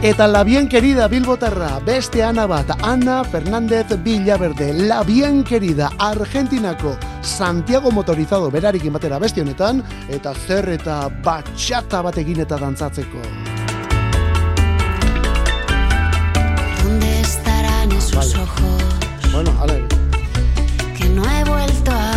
Eta 0.04 0.28
la 0.28 0.44
bien 0.44 0.68
querida 0.70 1.08
Bilbotarra, 1.08 1.80
beste 1.80 2.24
Ana 2.24 2.46
bat, 2.46 2.70
Ana 2.84 3.24
Fernández 3.24 3.88
Villaverde, 4.04 4.72
la 4.74 5.02
bien 5.04 5.44
querida 5.44 5.90
Argentinako 5.98 6.96
Santiago 7.22 7.90
motorizado 7.92 8.52
berarekin 8.52 8.94
batera 8.94 9.18
beste 9.18 9.42
honetan, 9.42 9.82
eta 10.08 10.36
zer 10.36 10.70
eta 10.70 11.10
batxata 11.24 12.04
bat 12.06 12.18
egin 12.22 12.40
eta 12.46 12.58
dantzatzeko. 12.62 13.24
¿Dónde 16.84 17.22
estarán 17.22 17.92
esos 17.92 18.16
Vale. 18.16 18.44
ojos 18.44 18.84
Bueno, 19.34 19.52
a 19.60 19.66
ver. 19.66 19.84
que 20.96 21.10
no 21.10 21.24
he 21.26 21.44
vuelto? 21.44 21.92
¿A 21.92 22.16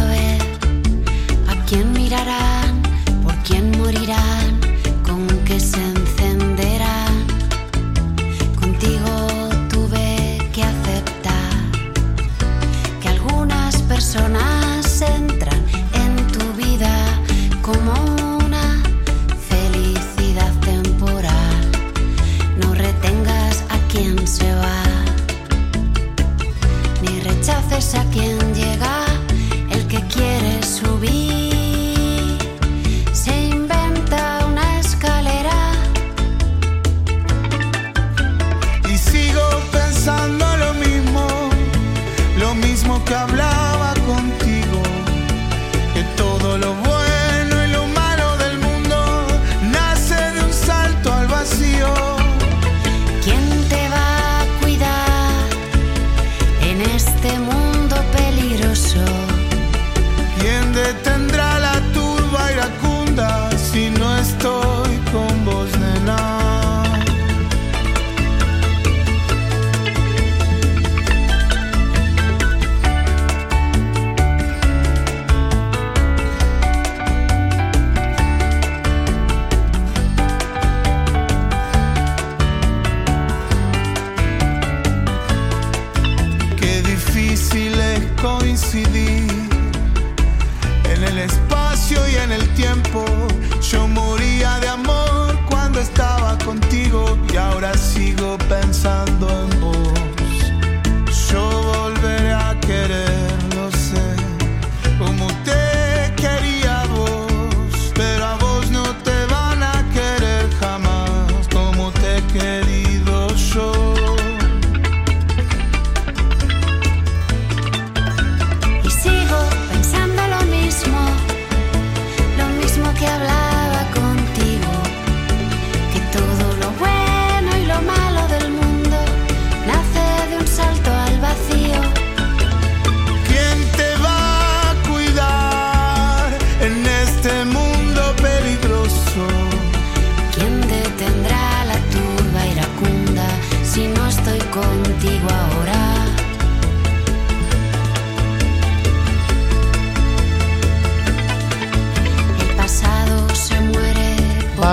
es 27.81 27.95
a 27.95 28.05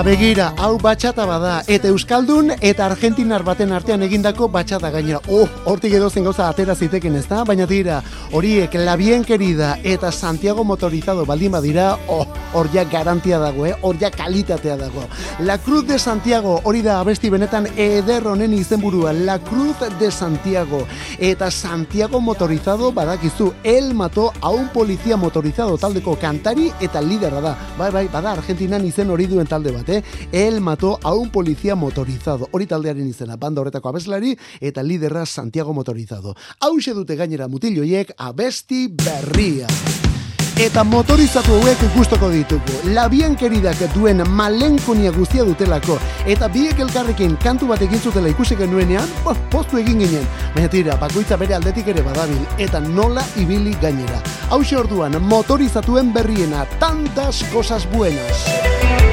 begira, 0.08 0.54
hau 0.56 0.78
batxata 0.80 1.26
bada, 1.28 1.58
eta 1.68 1.90
Euskaldun 1.92 2.54
eta 2.64 2.86
Argentinar 2.86 3.42
baten 3.44 3.74
artean 3.76 4.00
egindako 4.06 4.46
batxata 4.48 4.88
gainera. 4.94 5.18
Oh, 5.28 5.44
hortik 5.68 5.92
edo 5.98 6.08
zen 6.08 6.24
gauza 6.24 6.46
atera 6.48 6.72
ziteken 6.74 7.18
ez 7.18 7.26
da, 7.28 7.42
baina 7.44 7.66
tira, 7.68 7.98
horiek 8.32 8.72
La 8.80 8.94
Bien 8.96 9.24
Querida 9.24 9.74
eta 9.84 10.08
Santiago 10.10 10.64
Motorizado 10.64 11.26
baldin 11.28 11.52
badira, 11.52 11.90
oh, 12.08 12.24
hor 12.54 12.70
ja 12.72 12.86
garantia 12.88 13.38
dago, 13.42 13.66
eh? 13.66 13.74
hor 13.82 13.98
ja 14.00 14.10
kalitatea 14.10 14.78
dago. 14.80 15.04
La 15.44 15.58
Cruz 15.58 15.84
de 15.86 15.98
Santiago, 15.98 16.60
hori 16.64 16.80
da 16.80 17.00
abesti 17.02 17.28
benetan 17.28 17.68
eder 17.76 18.26
honen 18.26 18.54
izenburua, 18.56 19.12
La 19.12 19.38
Cruz 19.44 19.76
de 20.00 20.10
Santiago. 20.10 20.86
Eta 21.18 21.50
Santiago 21.50 22.20
Motorizado 22.20 22.92
badakizu, 22.92 23.52
el 23.62 23.92
mató 23.94 24.32
a 24.40 24.48
un 24.48 24.68
policía 24.68 25.18
motorizado 25.18 25.76
taldeko 25.76 26.16
kantari 26.16 26.72
eta 26.80 27.02
lidera 27.02 27.42
da. 27.44 27.56
Bai, 27.76 27.92
bai, 27.92 28.06
bada 28.08 28.32
Argentinan 28.32 28.86
izen 28.88 29.10
hori 29.10 29.28
duen 29.28 29.46
talde 29.46 29.76
bat, 29.76 29.88
eh? 29.90 29.97
El 30.32 30.60
mató 30.60 30.98
a 31.02 31.14
un 31.14 31.30
policía 31.30 31.74
motorizado. 31.74 32.48
Hori 32.52 32.66
taldearen 32.66 33.08
izena, 33.08 33.36
banda 33.36 33.60
horretako 33.60 33.88
abeslari 33.88 34.36
eta 34.60 34.82
liderra 34.82 35.26
Santiago 35.26 35.74
Motorizado. 35.74 36.34
Hau 36.60 36.78
dute 36.78 37.16
gainera 37.16 37.48
mutiloiek 37.48 38.12
abesti 38.16 38.88
berria. 38.88 39.66
Eta 40.58 40.82
motorizatu 40.82 41.54
hauek 41.54 41.82
gustoko 41.94 42.28
ditugu. 42.32 42.80
La 42.90 43.04
bien 43.06 43.36
queridak 43.38 43.78
duen 43.94 44.24
malenkonia 44.34 45.12
guztia 45.14 45.44
dutelako. 45.46 46.00
Eta 46.26 46.48
biek 46.50 46.80
elkarrekin 46.82 47.36
kantu 47.44 47.68
bat 47.70 47.84
egin 47.86 48.02
zutela 48.02 48.32
ikusi 48.32 48.58
genuenean, 48.58 49.06
postu 49.52 49.78
egin 49.78 50.02
ginen. 50.02 50.26
Baina 50.56 50.68
tira, 50.72 50.96
bakoitza 50.98 51.38
bere 51.38 51.54
aldetik 51.54 51.92
ere 51.94 52.02
badabil. 52.02 52.42
Eta 52.58 52.80
nola 52.80 53.22
ibili 53.38 53.76
gainera. 53.78 54.18
Hau 54.50 54.58
orduan, 54.80 55.22
motorizatuen 55.22 56.12
berriena, 56.12 56.66
tantas 56.80 57.44
cosas 57.52 57.86
buenas. 57.92 59.07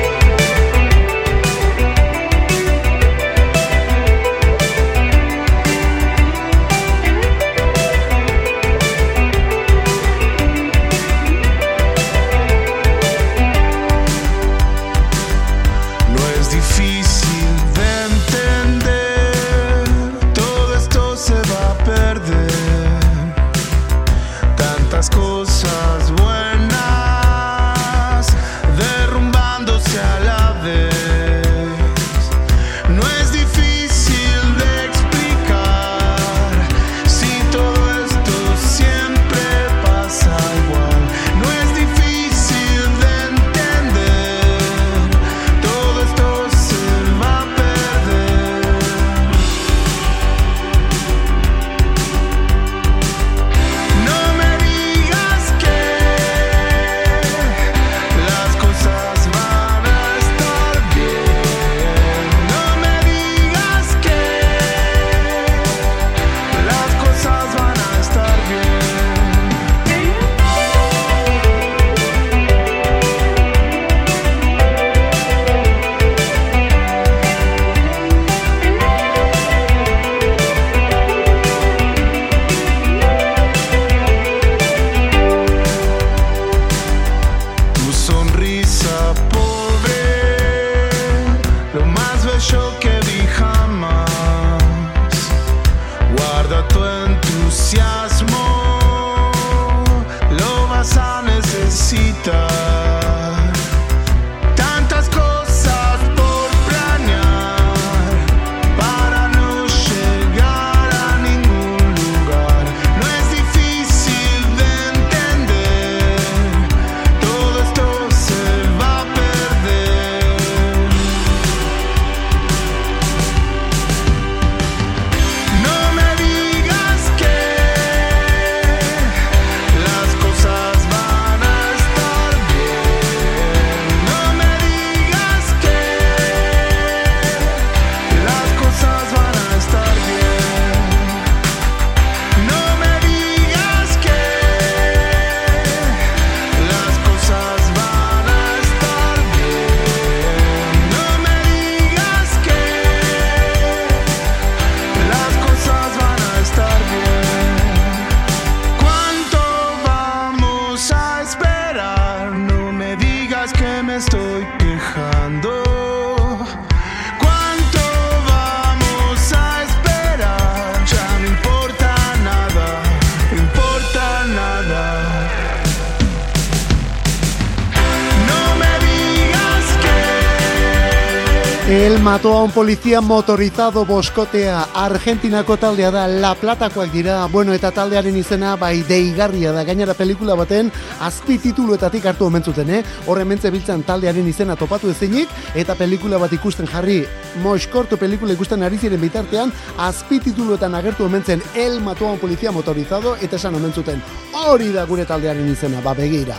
El 182.25 182.31
mató 182.31 182.34
a 182.34 182.34
un 182.45 182.51
policía 182.51 183.01
motorizado 183.01 183.85
boskotea. 183.85 184.67
Argentinako 184.75 185.57
taldea 185.57 185.89
da 185.89 186.07
La 186.07 186.35
Platakoak 186.35 186.91
dira. 186.91 187.25
Bueno 187.25 187.53
eta 187.53 187.71
taldearen 187.71 188.17
izena 188.17 188.55
bai 188.55 188.83
deigarria 188.85 189.51
da. 189.51 189.63
Gainera 189.65 189.95
pelikula 189.97 190.35
baten 190.37 190.69
azpi 191.01 191.39
tituluetatik 191.41 192.05
hartu 192.05 192.27
omentzuten 192.27 192.69
eh? 192.69 192.83
Horre 193.07 193.25
mentze 193.25 193.49
biltzen 193.49 193.81
taldearen 193.87 194.27
izena 194.29 194.55
topatu 194.55 194.91
ezinik 194.93 195.29
Eta 195.55 195.73
pelikula 195.75 196.19
bat 196.21 196.37
ikusten 196.37 196.69
jarri. 196.69 196.99
Moiskortu 197.41 197.97
pelikula 197.97 198.37
ikusten 198.37 198.61
ari 198.61 198.77
ziren 198.77 199.01
bitartean 199.01 199.51
Azpi 199.79 200.19
tituluetan 200.19 200.75
agertu 200.75 201.05
omentzen 201.05 201.41
El 201.55 201.81
un 201.81 202.19
policía 202.19 202.51
motorizado 202.51 203.17
Eta 203.21 203.37
esan 203.37 203.55
omentzuten 203.55 204.01
hori 204.35 204.71
da 204.73 204.85
gure 204.85 205.05
taldearen 205.05 205.47
izena 205.51 205.81
Ba 205.81 205.93
begira. 205.93 206.35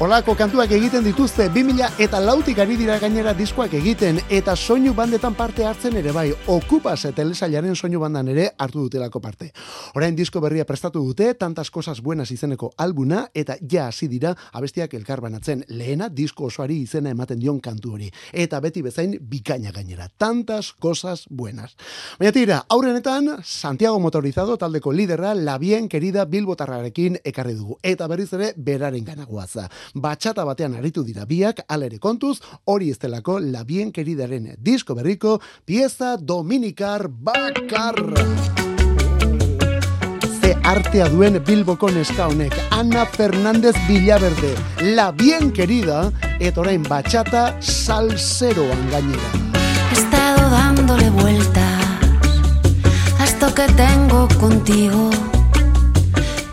Olako 0.00 0.34
kantuak 0.34 0.70
egiten 0.72 1.04
dituzte 1.04 1.48
2000 1.52 2.00
eta 2.00 2.20
lautik 2.20 2.58
ari 2.62 2.78
dira 2.80 2.96
gainera 2.98 3.34
diskoak 3.36 3.74
egiten 3.76 4.20
eta 4.30 4.54
soinu 4.56 4.94
bandetan 4.96 5.34
parte 5.42 5.64
hartzen 5.66 5.96
ere 5.98 6.12
bai. 6.14 6.28
Okupas 6.46 7.08
telesailaren 7.16 7.74
soinu 7.74 7.98
bandan 7.98 8.28
ere 8.30 8.44
hartu 8.62 8.84
dutelako 8.84 9.18
parte. 9.18 9.48
Orain 9.98 10.14
disko 10.14 10.38
berria 10.40 10.62
prestatu 10.62 11.00
dute, 11.02 11.32
tantas 11.34 11.68
cosas 11.74 11.98
buenas 12.00 12.30
izeneko 12.30 12.68
albuna 12.78 13.24
eta 13.34 13.56
ja 13.58 13.88
hasi 13.88 14.06
dira 14.06 14.36
abestiak 14.52 14.94
elkar 14.94 15.20
banatzen. 15.20 15.64
Lehena 15.66 16.06
disko 16.08 16.46
osoari 16.46 16.76
izena 16.84 17.10
ematen 17.10 17.40
dion 17.42 17.58
kantu 17.60 17.96
hori. 17.96 18.10
Eta 18.30 18.60
beti 18.62 18.84
bezain 18.86 19.16
bikaina 19.32 19.72
gainera. 19.74 20.06
Tantas 20.16 20.68
cosas 20.78 21.24
buenas. 21.28 21.74
Baina 22.20 22.32
tira, 22.36 22.60
aurrenetan 22.68 23.40
Santiago 23.42 23.98
Motorizado 23.98 24.56
taldeko 24.56 24.92
liderra 24.92 25.34
la 25.34 25.58
bien 25.58 25.88
querida 25.88 26.24
Bilbotarrarekin 26.24 27.18
ekarri 27.24 27.56
dugu. 27.58 27.80
Eta 27.82 28.06
berriz 28.06 28.28
ere 28.38 28.52
beraren 28.56 29.04
ganagoaza. 29.10 29.66
Batxata 29.94 30.46
batean 30.46 30.78
aritu 30.78 31.02
dira 31.02 31.26
biak, 31.26 31.64
alere 31.66 31.98
kontuz, 31.98 32.38
hori 32.64 32.94
ez 32.94 33.00
delako 33.02 33.40
la 33.40 33.64
bien 33.64 33.90
queridaren 33.90 34.52
disko 34.62 34.94
berriko, 34.94 35.31
pieza 35.64 36.16
dominikar 36.16 37.08
bakar. 37.08 37.96
Ze 40.40 40.56
artea 40.64 41.08
duen 41.08 41.42
Bilboko 41.44 41.90
neska 41.90 42.26
honek, 42.28 42.54
Ana 42.70 43.06
Fernández 43.06 43.76
Villaverde, 43.88 44.54
la 44.96 45.12
bien 45.12 45.52
querida, 45.52 46.10
eta 46.40 46.60
orain 46.60 46.82
batxata 46.82 47.56
salseroan 47.60 48.90
gainera. 48.90 49.30
He 49.90 49.94
estado 49.94 50.50
dándole 50.50 51.10
vueltas 51.10 51.80
a 53.18 53.24
esto 53.24 53.54
que 53.54 53.66
tengo 53.72 54.28
contigo. 54.40 55.10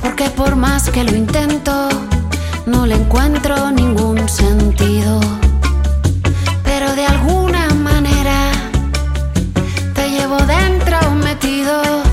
Porque 0.02 0.30
por 0.30 0.56
más 0.56 0.90
que 0.90 1.04
lo 1.04 1.16
intento, 1.16 1.90
no 2.66 2.86
le 2.86 2.96
encuentro 2.96 3.72
ningún 3.72 4.28
sentido. 4.28 5.20
Pero 6.64 6.94
de 6.96 7.06
alguna 7.06 7.59
llevo 10.30 10.46
dentro 10.46 11.12
metido. 11.16 12.09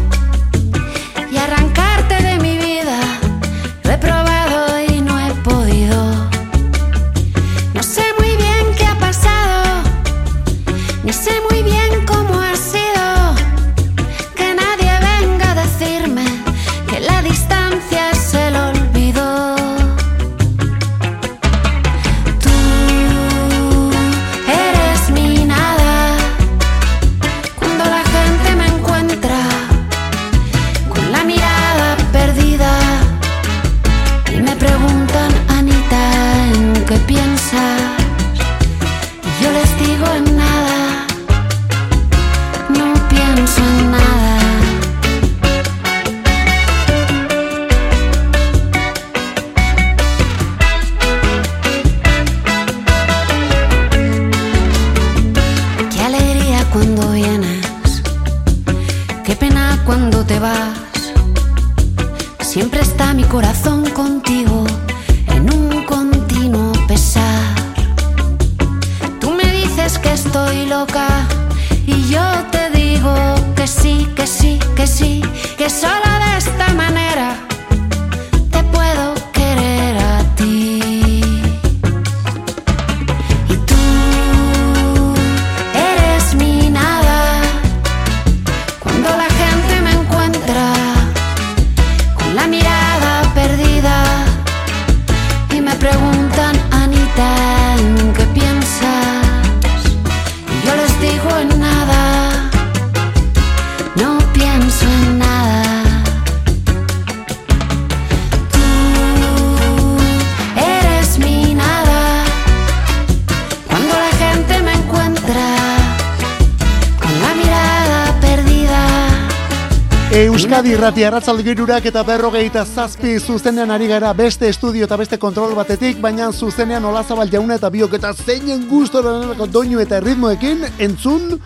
Irrati 120.86 121.02
arratzalde 121.02 121.42
girurak 121.42 121.86
eta 121.90 122.04
berrogeita 122.06 122.60
zazpi 122.62 123.16
zuzenean 123.18 123.72
ari 123.74 123.88
gara 123.90 124.12
beste 124.14 124.46
estudio 124.46 124.86
eta 124.86 124.94
beste 124.96 125.16
kontrol 125.18 125.56
batetik, 125.58 125.96
baina 125.98 126.28
zuzenean 126.30 126.84
olazabal 126.86 127.26
jauna 127.32 127.56
eta 127.58 127.70
biok 127.74 127.96
eta 127.98 128.12
zeinen 128.14 128.68
gustoren 128.70 129.34
doinu 129.50 129.80
eta 129.82 129.98
ritmoekin 129.98 130.62
entzun 130.78 131.40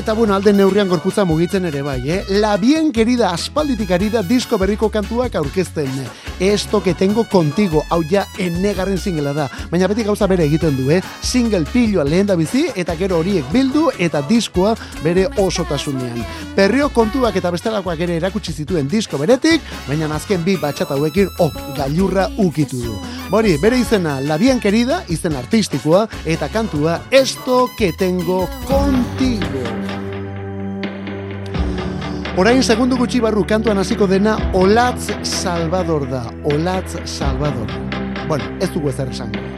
eta 0.00 0.16
bueno, 0.18 0.34
alde 0.34 0.52
neurrian 0.52 0.90
gorputza 0.90 1.24
mugitzen 1.24 1.70
ere 1.70 1.84
bai, 1.86 2.00
eh? 2.10 2.24
La 2.42 2.56
bien 2.56 2.90
querida 2.90 3.30
aspalditik 3.30 3.94
ari 3.94 4.10
da 4.10 4.24
disko 4.26 4.58
berriko 4.58 4.90
kantuak 4.90 5.38
aurkezten. 5.38 5.94
Esto 6.40 6.82
que 6.82 6.94
tengo 6.94 7.24
contigo, 7.24 7.84
hau 7.90 8.02
ja 8.02 8.26
enegarren 8.38 8.98
singela 8.98 9.32
da. 9.32 9.48
Baina 9.70 9.88
beti 9.90 10.04
gauza 10.06 10.26
bere 10.26 10.44
egiten 10.44 10.76
du, 10.76 10.90
eh? 10.90 11.02
Single 11.20 11.66
piloa 11.72 12.04
lehen 12.04 12.26
da 12.26 12.36
bizi 12.36 12.68
eta 12.76 12.94
gero 12.96 13.18
horiek 13.18 13.46
bildu 13.52 13.88
eta 13.98 14.22
diskoa 14.22 14.76
bere 15.02 15.28
osotasunean. 15.36 16.24
Perrio 16.54 16.88
kontuak 16.94 17.36
eta 17.36 17.50
bestelakoak 17.54 18.00
ere 18.06 18.16
erakutsi 18.20 18.52
zituen 18.52 18.88
disko 18.88 19.18
beretik, 19.18 19.62
baina 19.88 20.10
azken 20.14 20.44
bi 20.44 20.56
batxata 20.56 20.94
hauekin, 20.94 21.28
oh, 21.38 21.50
gailurra 21.76 22.28
ukitu 22.38 22.82
du. 22.84 22.98
Bori, 23.30 23.58
bere 23.60 23.78
izena, 23.78 24.20
La 24.20 24.38
Bien 24.38 24.60
Querida, 24.60 25.02
izen 25.08 25.36
artistikoa, 25.36 26.06
eta 26.24 26.48
kantua, 26.48 27.00
Esto 27.10 27.68
que 27.76 27.92
tengo 27.92 28.48
contigo. 28.66 29.77
Orain 32.38 32.60
segundu 32.62 32.94
gutxi 32.94 33.18
barru 33.18 33.40
kantuan 33.50 33.80
hasiko 33.82 34.06
dena 34.06 34.36
Olatz 34.54 35.08
Salvador 35.26 36.06
da. 36.06 36.22
Olatz 36.54 36.94
Salvador. 37.18 37.66
Bueno, 38.28 38.44
ez 38.62 38.70
dugu 38.70 38.94
ezer 38.94 39.10
esango. 39.10 39.57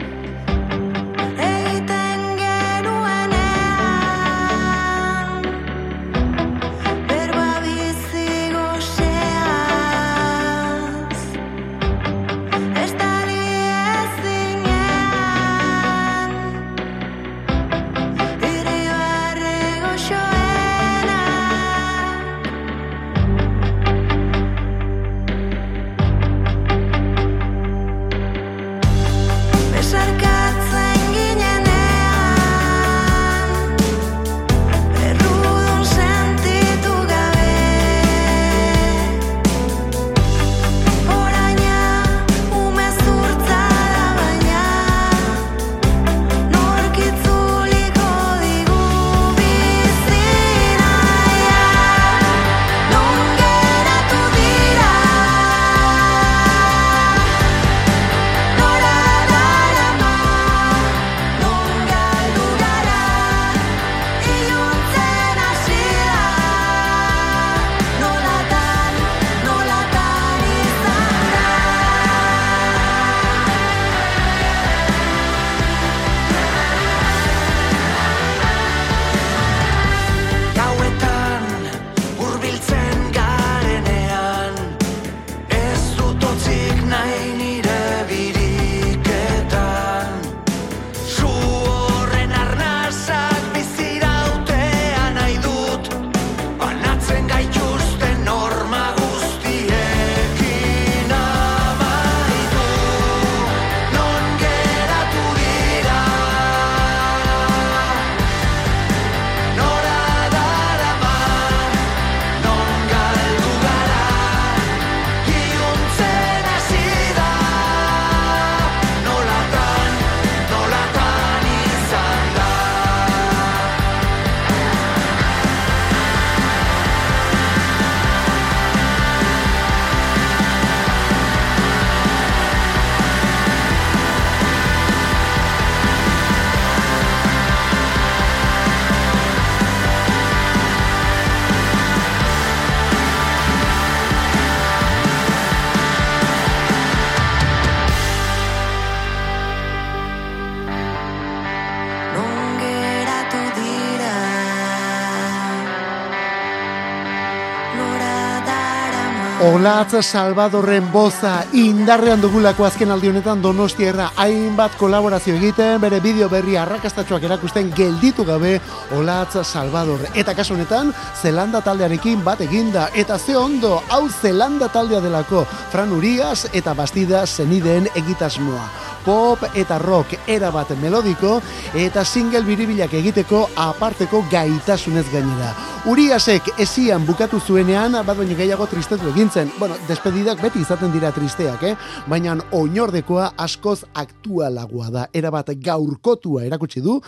Olatz 159.61 159.99
Salvadorren 160.01 160.87
boza 160.89 161.43
indarrean 161.53 162.17
dugulako 162.23 162.65
azken 162.65 162.89
aldi 162.89 163.11
honetan 163.11 163.43
Donostiarra 163.43 164.07
hainbat 164.17 164.73
kolaborazio 164.79 165.35
egiten, 165.37 165.75
bere 165.83 165.99
bideo 166.01 166.25
berri 166.31 166.55
arrakastatxoak 166.57 167.27
erakusten 167.27 167.69
gelditu 167.77 168.25
gabe 168.25 168.55
Olatz 168.97 169.43
Salvador. 169.45 170.07
Eta 170.17 170.33
kasu 170.33 170.55
honetan, 170.55 170.89
Zelanda 171.21 171.61
taldearekin 171.61 172.23
bat 172.25 172.41
eginda. 172.41 172.87
Eta 172.97 173.19
ze 173.19 173.35
ondo, 173.37 173.83
hau 173.89 174.07
Zelanda 174.09 174.71
taldea 174.73 174.99
delako, 174.99 175.43
Fran 175.69 175.93
Urias 175.93 176.47
eta 176.53 176.73
Bastida 176.73 177.27
zenideen 177.27 177.85
egitasmoa 177.93 178.65
pop 179.05 179.43
eta 179.57 179.77
rock 179.81 180.13
era 180.27 180.51
bat 180.53 180.69
melodiko 180.81 181.39
eta 181.73 182.03
single 182.05 182.43
biribilak 182.45 182.93
egiteko 182.93 183.47
aparteko 183.55 184.25
gaitasunez 184.31 185.05
gainera. 185.13 185.70
Uriasek 185.81 186.59
esian 186.61 187.07
bukatu 187.07 187.39
zuenean, 187.41 187.95
bat 188.05 188.13
baino 188.13 188.35
gehiago 188.37 188.67
tristetu 188.69 189.07
egintzen. 189.09 189.49
Bueno, 189.57 189.73
despedidak 189.87 190.37
beti 190.37 190.59
izaten 190.61 190.91
dira 190.93 191.09
tristeak, 191.09 191.63
eh? 191.65 191.71
Baina 192.05 192.35
oinordekoa 192.53 193.31
askoz 193.41 193.79
aktualagoa 193.97 194.91
da. 194.93 195.05
Era 195.09 195.31
bat 195.33 195.49
gaurkotua 195.57 196.43
erakutsi 196.45 196.83
du, 196.85 196.99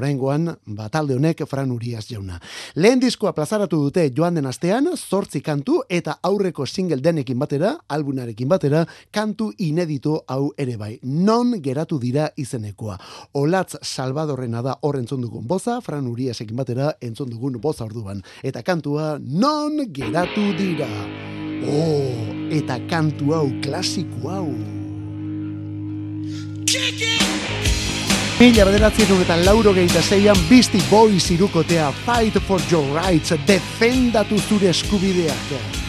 oraingoan 0.00 0.48
batalde 0.64 1.18
honek 1.18 1.42
Fran 1.50 1.74
Urias 1.74 2.06
jauna. 2.08 2.38
Lehen 2.74 3.02
diskoa 3.02 3.34
plazaratu 3.36 3.82
dute 3.82 4.06
joan 4.16 4.40
den 4.40 4.48
astean, 4.48 4.88
zortzi 4.96 5.42
kantu 5.44 5.82
eta 5.90 6.16
aurreko 6.22 6.64
single 6.64 7.02
denekin 7.04 7.38
batera, 7.38 7.74
albunarekin 7.86 8.48
batera, 8.48 8.86
kantu 9.12 9.50
inedito 9.58 10.22
hau 10.26 10.54
ere 10.56 10.78
bai. 10.80 10.94
Non 11.02 11.52
geratu 11.60 12.00
dira 12.00 12.30
izenekoa. 12.36 12.96
Olatz 13.34 13.76
Salvadorrena 13.82 14.64
da 14.64 14.78
hor 14.80 14.96
entzun 14.96 15.20
dugun 15.20 15.44
boza, 15.46 15.82
Fran 15.84 16.08
Uriasekin 16.08 16.56
batera 16.56 16.94
entzun 17.02 17.28
dugun 17.28 17.60
boza 17.60 17.84
orduan. 17.84 18.21
Eta 18.42 18.62
kantua 18.62 19.18
non 19.18 19.78
geratu 19.92 20.52
dira. 20.58 20.88
Oh, 21.62 22.32
eta 22.50 22.78
kantu 22.90 23.34
hau, 23.34 23.48
klasiku 23.62 24.28
hau. 24.28 24.48
Mila 28.42 28.64
bederatzen 28.66 29.20
eta 29.22 29.36
lauro 29.44 29.70
gehieta 29.76 30.02
zeian 30.02 30.38
Beastie 30.48 30.82
Boys 30.90 31.30
irukotea 31.30 31.92
Fight 32.04 32.40
for 32.48 32.60
your 32.70 32.84
rights, 32.96 33.30
defendatu 33.46 34.40
zure 34.48 34.68
eskubideak. 34.70 35.81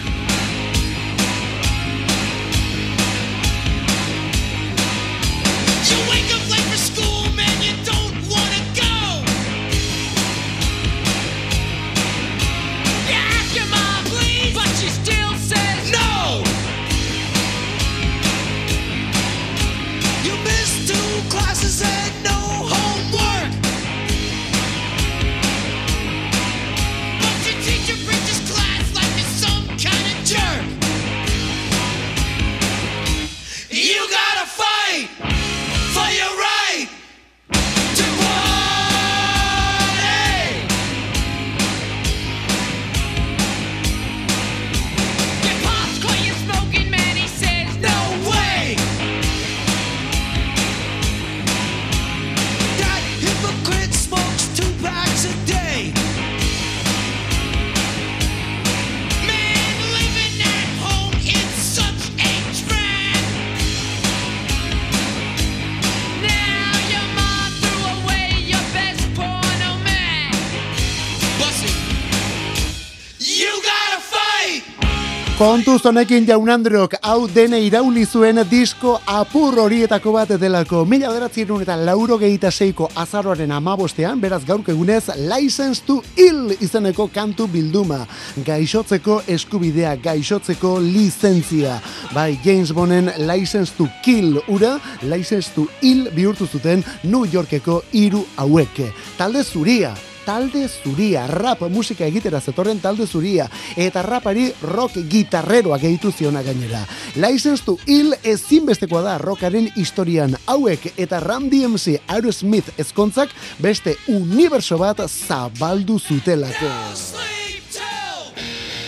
Kontuz 75.43 75.81
honekin 75.83 76.23
jaun 76.23 76.47
Andreok 76.47 76.93
hau 77.03 77.25
dene 77.27 77.57
irauli 77.59 78.05
zuen 78.07 78.37
disko 78.47 78.93
apur 79.11 79.57
horietako 79.59 80.13
bat 80.15 80.29
delako. 80.39 80.85
Mila 80.87 81.09
beratzen 81.11 81.49
eta 81.65 81.75
lauro 81.75 82.15
gehita 82.17 82.47
seiko 82.51 82.87
azaroaren 82.95 83.51
amabostean, 83.51 84.21
beraz 84.21 84.45
gaurko 84.47 84.71
egunez, 84.71 85.09
License 85.17 85.83
to 85.85 85.97
Ill 86.15 86.53
izeneko 86.61 87.09
kantu 87.11 87.49
bilduma. 87.51 88.05
Gaixotzeko 88.45 89.19
eskubidea, 89.27 89.97
gaixotzeko 89.97 90.77
lizentzia. 90.79 91.75
Bai, 92.13 92.39
James 92.45 92.71
Bonden 92.71 93.11
License 93.27 93.75
to 93.75 93.89
Kill 94.01 94.39
ura, 94.47 94.77
License 95.01 95.51
to 95.53 95.67
Ill 95.81 96.07
bihurtu 96.15 96.47
zuten 96.47 96.85
New 97.03 97.25
Yorkeko 97.25 97.81
hiru 97.91 98.23
hauek. 98.37 98.79
Talde 99.17 99.43
zuria, 99.43 99.93
talde 100.25 100.67
zuria, 100.67 101.25
rap 101.27 101.61
musika 101.69 102.05
egitera 102.05 102.41
zetorren 102.41 102.79
talde 102.79 103.07
zuria, 103.07 103.49
eta 103.77 104.01
rapari 104.01 104.51
rock 104.61 104.97
gitarreroa 105.09 105.77
gehitu 105.81 106.11
ziona 106.11 106.43
gainera. 106.43 106.85
License 107.15 107.63
to 107.65 107.77
Ill 107.87 108.15
ezinbestekoa 108.23 109.01
da 109.01 109.17
rockaren 109.17 109.69
historian 109.75 110.35
hauek 110.45 110.93
eta 110.97 111.19
Ram 111.23 111.49
DMC 111.49 111.99
Aerosmith 112.07 112.73
ezkontzak 112.79 113.33
beste 113.59 113.97
universo 114.07 114.77
bat 114.77 115.03
zabaldu 115.07 115.99
zutelako. 115.99 116.71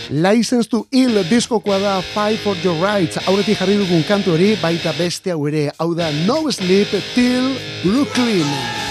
License 0.09 0.69
to 0.69 0.85
Ill 0.91 1.23
diskokoa 1.29 1.79
da 1.79 2.01
Fight 2.01 2.39
for 2.43 2.55
Your 2.63 2.77
Rights 2.77 3.17
aurretik 3.25 3.57
jarri 3.57 3.79
dugun 3.81 4.05
kantu 4.05 4.35
hori 4.35 4.53
baita 4.61 4.93
beste 4.99 5.33
hau 5.33 5.47
ere 5.49 5.71
hau 5.79 5.93
da 5.97 6.11
No 6.25 6.43
Sleep 6.51 6.93
Till 7.15 7.55
Brooklyn. 7.83 8.84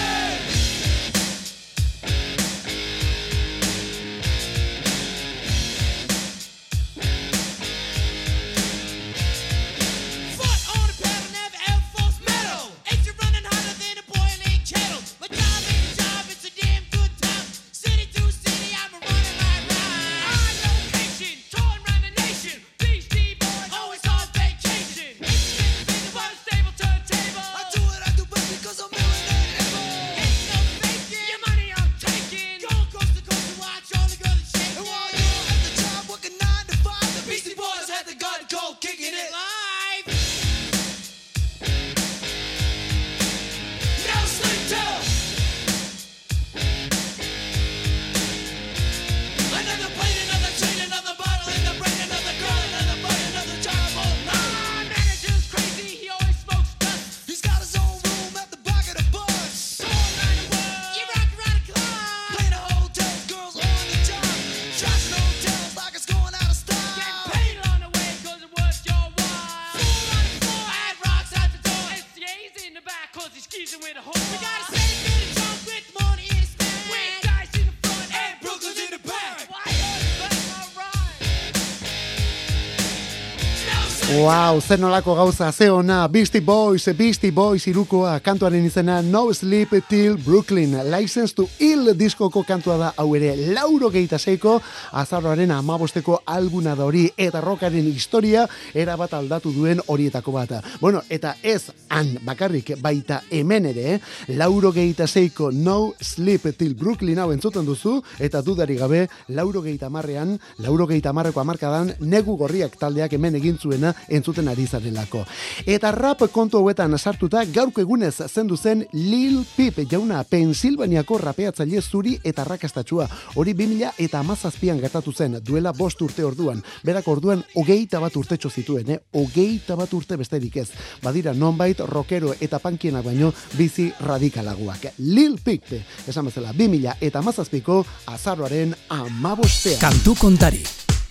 Wow, 84.25 84.57
zen 84.59 84.81
nolako 84.81 85.13
gauza, 85.13 85.51
ze 85.51 85.69
ona, 85.69 86.07
Beastie 86.07 86.41
Boys, 86.41 86.89
Beastie 86.97 87.31
Boys 87.31 87.67
irukoa, 87.67 88.15
kantuaren 88.25 88.63
izena 88.65 89.03
No 89.05 89.33
Sleep 89.33 89.69
Till 89.87 90.17
Brooklyn, 90.17 90.71
License 90.89 91.35
to 91.35 91.45
Ill 91.59 91.91
diskoko 91.93 92.41
kantua 92.43 92.77
da 92.79 92.87
hau 92.97 93.05
ere, 93.13 93.35
lauro 93.53 93.91
geita 93.93 94.17
zeiko, 94.17 94.55
azarroaren 94.97 95.51
amabosteko 95.53 96.23
alguna 96.25 96.73
da 96.73 96.87
hori, 96.87 97.03
eta 97.17 97.41
rokaren 97.41 97.85
historia, 97.85 98.47
erabat 98.73 99.13
aldatu 99.13 99.51
duen 99.53 99.83
horietako 99.85 100.33
bat. 100.33 100.55
Bueno, 100.81 101.03
eta 101.07 101.35
ez 101.43 101.69
han 101.93 102.15
bakarrik 102.25 102.73
baita 102.81 103.21
hemen 103.29 103.69
ere, 103.75 103.85
eh? 103.93 103.99
lauro 104.33 104.73
geita 104.73 105.05
zeiko 105.05 105.51
No 105.51 105.93
Sleep 106.01 106.49
Till 106.57 106.73
Brooklyn 106.73 107.21
hau 107.21 107.29
entzuten 107.31 107.65
duzu, 107.65 107.99
eta 108.17 108.41
dudari 108.41 108.79
gabe, 108.81 109.05
lauro 109.27 109.61
geita 109.61 109.93
marrean, 109.93 110.39
lauro 110.57 110.89
geita 110.89 111.13
marreko 111.13 111.45
amarkadan, 111.45 111.93
negu 111.99 112.39
gorriak 112.41 112.81
taldeak 112.81 113.13
hemen 113.13 113.37
egin 113.43 113.61
zuena 113.61 113.93
entzuten 114.15 114.47
ari 114.47 114.65
zarelako. 114.67 115.25
Eta 115.65 115.91
rap 115.91 116.23
kontu 116.31 116.59
hauetan 116.59 116.97
sartuta 116.97 117.43
gaurko 117.45 117.81
egunez 117.81 118.15
zendu 118.27 118.57
zen 118.57 118.85
Lil 118.93 119.43
Peep 119.55 119.81
jauna 119.91 120.23
Pensilvaniako 120.23 121.17
rapeatzaile 121.17 121.81
zuri 121.81 122.17
eta 122.23 122.43
rakastatxua. 122.43 123.07
Hori 123.35 123.53
2000 123.53 123.93
eta 123.97 124.19
amazazpian 124.19 124.79
gertatu 124.81 125.13
zen 125.13 125.39
duela 125.43 125.73
bost 125.73 126.01
urte 126.01 126.23
orduan. 126.23 126.61
Berak 126.83 127.07
orduan 127.07 127.43
hogeita 127.55 127.99
bat 127.99 128.15
urtetxo 128.15 128.49
zituen, 128.49 128.91
eh? 128.91 128.99
hogeita 129.13 129.75
bat 129.75 129.93
urte 129.93 130.17
besterik 130.17 130.57
ez. 130.57 130.69
Badira 131.03 131.33
nonbait 131.33 131.79
rockero 131.79 132.33
eta 132.39 132.59
pankienak 132.59 133.05
baino 133.05 133.33
bizi 133.57 133.91
radikalagoak. 133.99 134.91
Lil 134.97 135.39
Peep, 135.43 135.73
esan 136.07 136.31
bezala 136.31 136.53
2000 136.53 136.97
eta 137.01 137.19
amazazpiko 137.19 137.83
azaroaren 138.05 138.75
amabostean. 138.89 139.81
Kantu 139.81 140.15
kontari. 140.19 140.63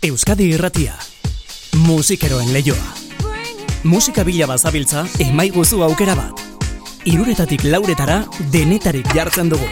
Euskadi 0.05 0.53
irratia. 0.53 1.14
Musikeroen 1.75 2.53
leioa. 2.53 2.95
Musika 3.83 4.23
bila 4.25 4.47
bazabiltza, 4.47 5.05
emaiguzu 5.19 5.83
aukera 5.83 6.15
bat. 6.15 6.41
Iruretatik 7.05 7.65
lauretara 7.67 8.21
denetarik 8.53 9.11
jartzen 9.15 9.51
dugu. 9.51 9.67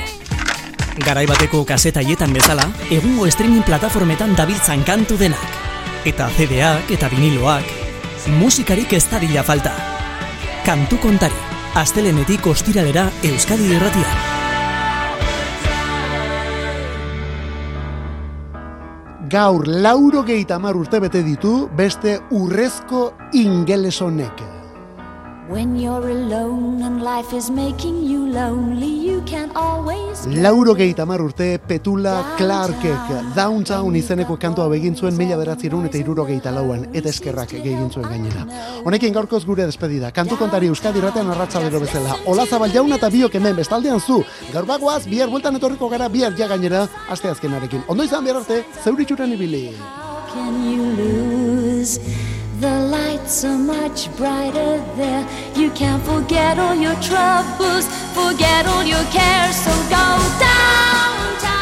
Garai 1.06 1.24
bateko 1.30 1.62
kasetaietan 1.64 2.34
bezala, 2.34 2.66
egungo 2.90 3.30
streaming 3.30 3.62
plataformetan 3.62 4.34
dabiltzan 4.34 4.82
kantu 4.84 5.16
denak. 5.16 5.56
Eta 6.04 6.28
CD-ak 6.36 6.90
eta 6.90 7.08
viniloak, 7.08 7.64
musikarik 8.40 8.92
ez 8.92 9.06
falta. 9.46 9.72
Kantu 10.64 10.98
kontari, 10.98 11.34
astelenetik 11.74 12.46
ostiralera 12.46 13.10
Euskadi 13.22 13.72
irratia. 13.74 14.31
Gaur 19.32 19.64
lauro 19.66 20.20
mar 20.60 20.76
urte 20.76 20.98
bete 21.00 21.22
ditu 21.24 21.66
beste 21.74 22.18
urrezko 22.36 23.14
ingeles 23.32 24.00
honek. 24.02 24.61
Lauro 30.42 30.74
mar 31.06 31.20
urte 31.20 31.58
Petula 31.58 32.14
Clarkek 32.38 33.34
Downtown 33.36 33.96
izeneko 33.96 34.38
kantua 34.38 34.68
begin 34.68 34.96
zuen 34.96 35.16
mila 35.16 35.36
beratzerun 35.36 35.84
eta 35.86 35.98
iruro 35.98 36.24
geita 36.24 36.50
lauan 36.50 36.86
eta 36.94 37.08
eskerrak 37.10 37.52
egin 37.52 37.90
zuen 37.90 38.08
gainera. 38.08 38.46
Honekin 38.84 39.12
gaurkoz 39.12 39.44
gure 39.44 39.66
despedida. 39.66 40.10
Kantu 40.10 40.38
kontari 40.40 40.72
Euskadi 40.72 41.00
ratean 41.00 41.28
arratzalero 41.30 41.80
bezala. 41.80 42.16
Ola 42.26 42.46
zabal 42.46 42.72
jauna 42.72 42.96
eta 42.96 43.10
biok 43.10 43.34
hemen 43.34 43.56
bestaldean 43.56 44.00
zu. 44.00 44.22
Gaur 44.54 44.64
bagoaz, 44.64 45.04
bihar 45.04 45.28
bueltan 45.28 45.60
etorriko 45.60 45.88
gara 45.92 46.08
bihar 46.08 46.32
ja 46.38 46.48
gainera 46.48 46.86
aste 47.10 47.28
azkenarekin. 47.28 47.84
Ondo 47.88 48.08
izan 48.08 48.24
bihar 48.24 48.40
arte, 48.40 48.64
zeuritxuran 48.84 49.36
ibili. 49.36 49.68
can 50.32 50.64
you 50.64 50.82
lose? 50.96 52.31
The 52.62 52.78
lights 52.78 53.44
are 53.44 53.58
much 53.58 54.08
brighter 54.16 54.78
there. 54.94 55.26
You 55.56 55.72
can't 55.72 56.00
forget 56.04 56.60
all 56.60 56.76
your 56.76 56.94
troubles, 57.02 57.88
forget 58.14 58.66
all 58.66 58.84
your 58.84 59.02
cares. 59.10 59.56
So 59.56 59.72
go 59.90 60.06
downtown. 60.38 61.61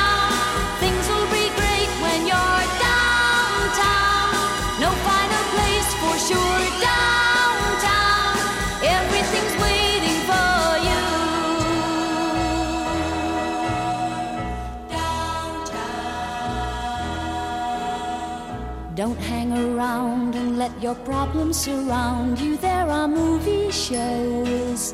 Don't 19.00 19.16
hang 19.16 19.50
around 19.50 20.34
and 20.34 20.58
let 20.58 20.72
your 20.82 20.94
problems 20.94 21.56
surround 21.56 22.38
you. 22.38 22.58
There 22.58 22.86
are 22.86 23.08
movie 23.08 23.70
shows 23.70 24.92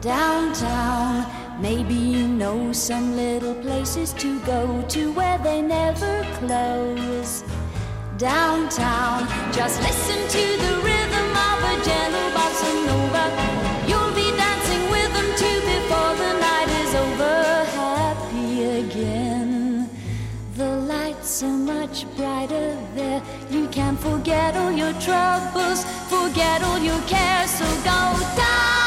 downtown. 0.00 1.26
Maybe 1.60 1.92
you 1.92 2.28
know 2.28 2.72
some 2.72 3.14
little 3.14 3.54
places 3.56 4.14
to 4.14 4.40
go 4.46 4.82
to 4.88 5.12
where 5.12 5.36
they 5.36 5.60
never 5.60 6.24
close. 6.38 7.44
Downtown, 8.16 9.28
just 9.52 9.82
listen 9.82 10.20
to 10.36 10.62
the 10.62 10.76
rhythm 10.76 10.95
forget 23.96 24.56
all 24.56 24.72
your 24.72 24.92
troubles, 24.94 25.84
forget 26.08 26.62
all 26.62 26.78
your 26.78 27.00
cares. 27.06 27.50
So 27.50 27.64
go 27.64 27.98
downtown, 28.36 28.85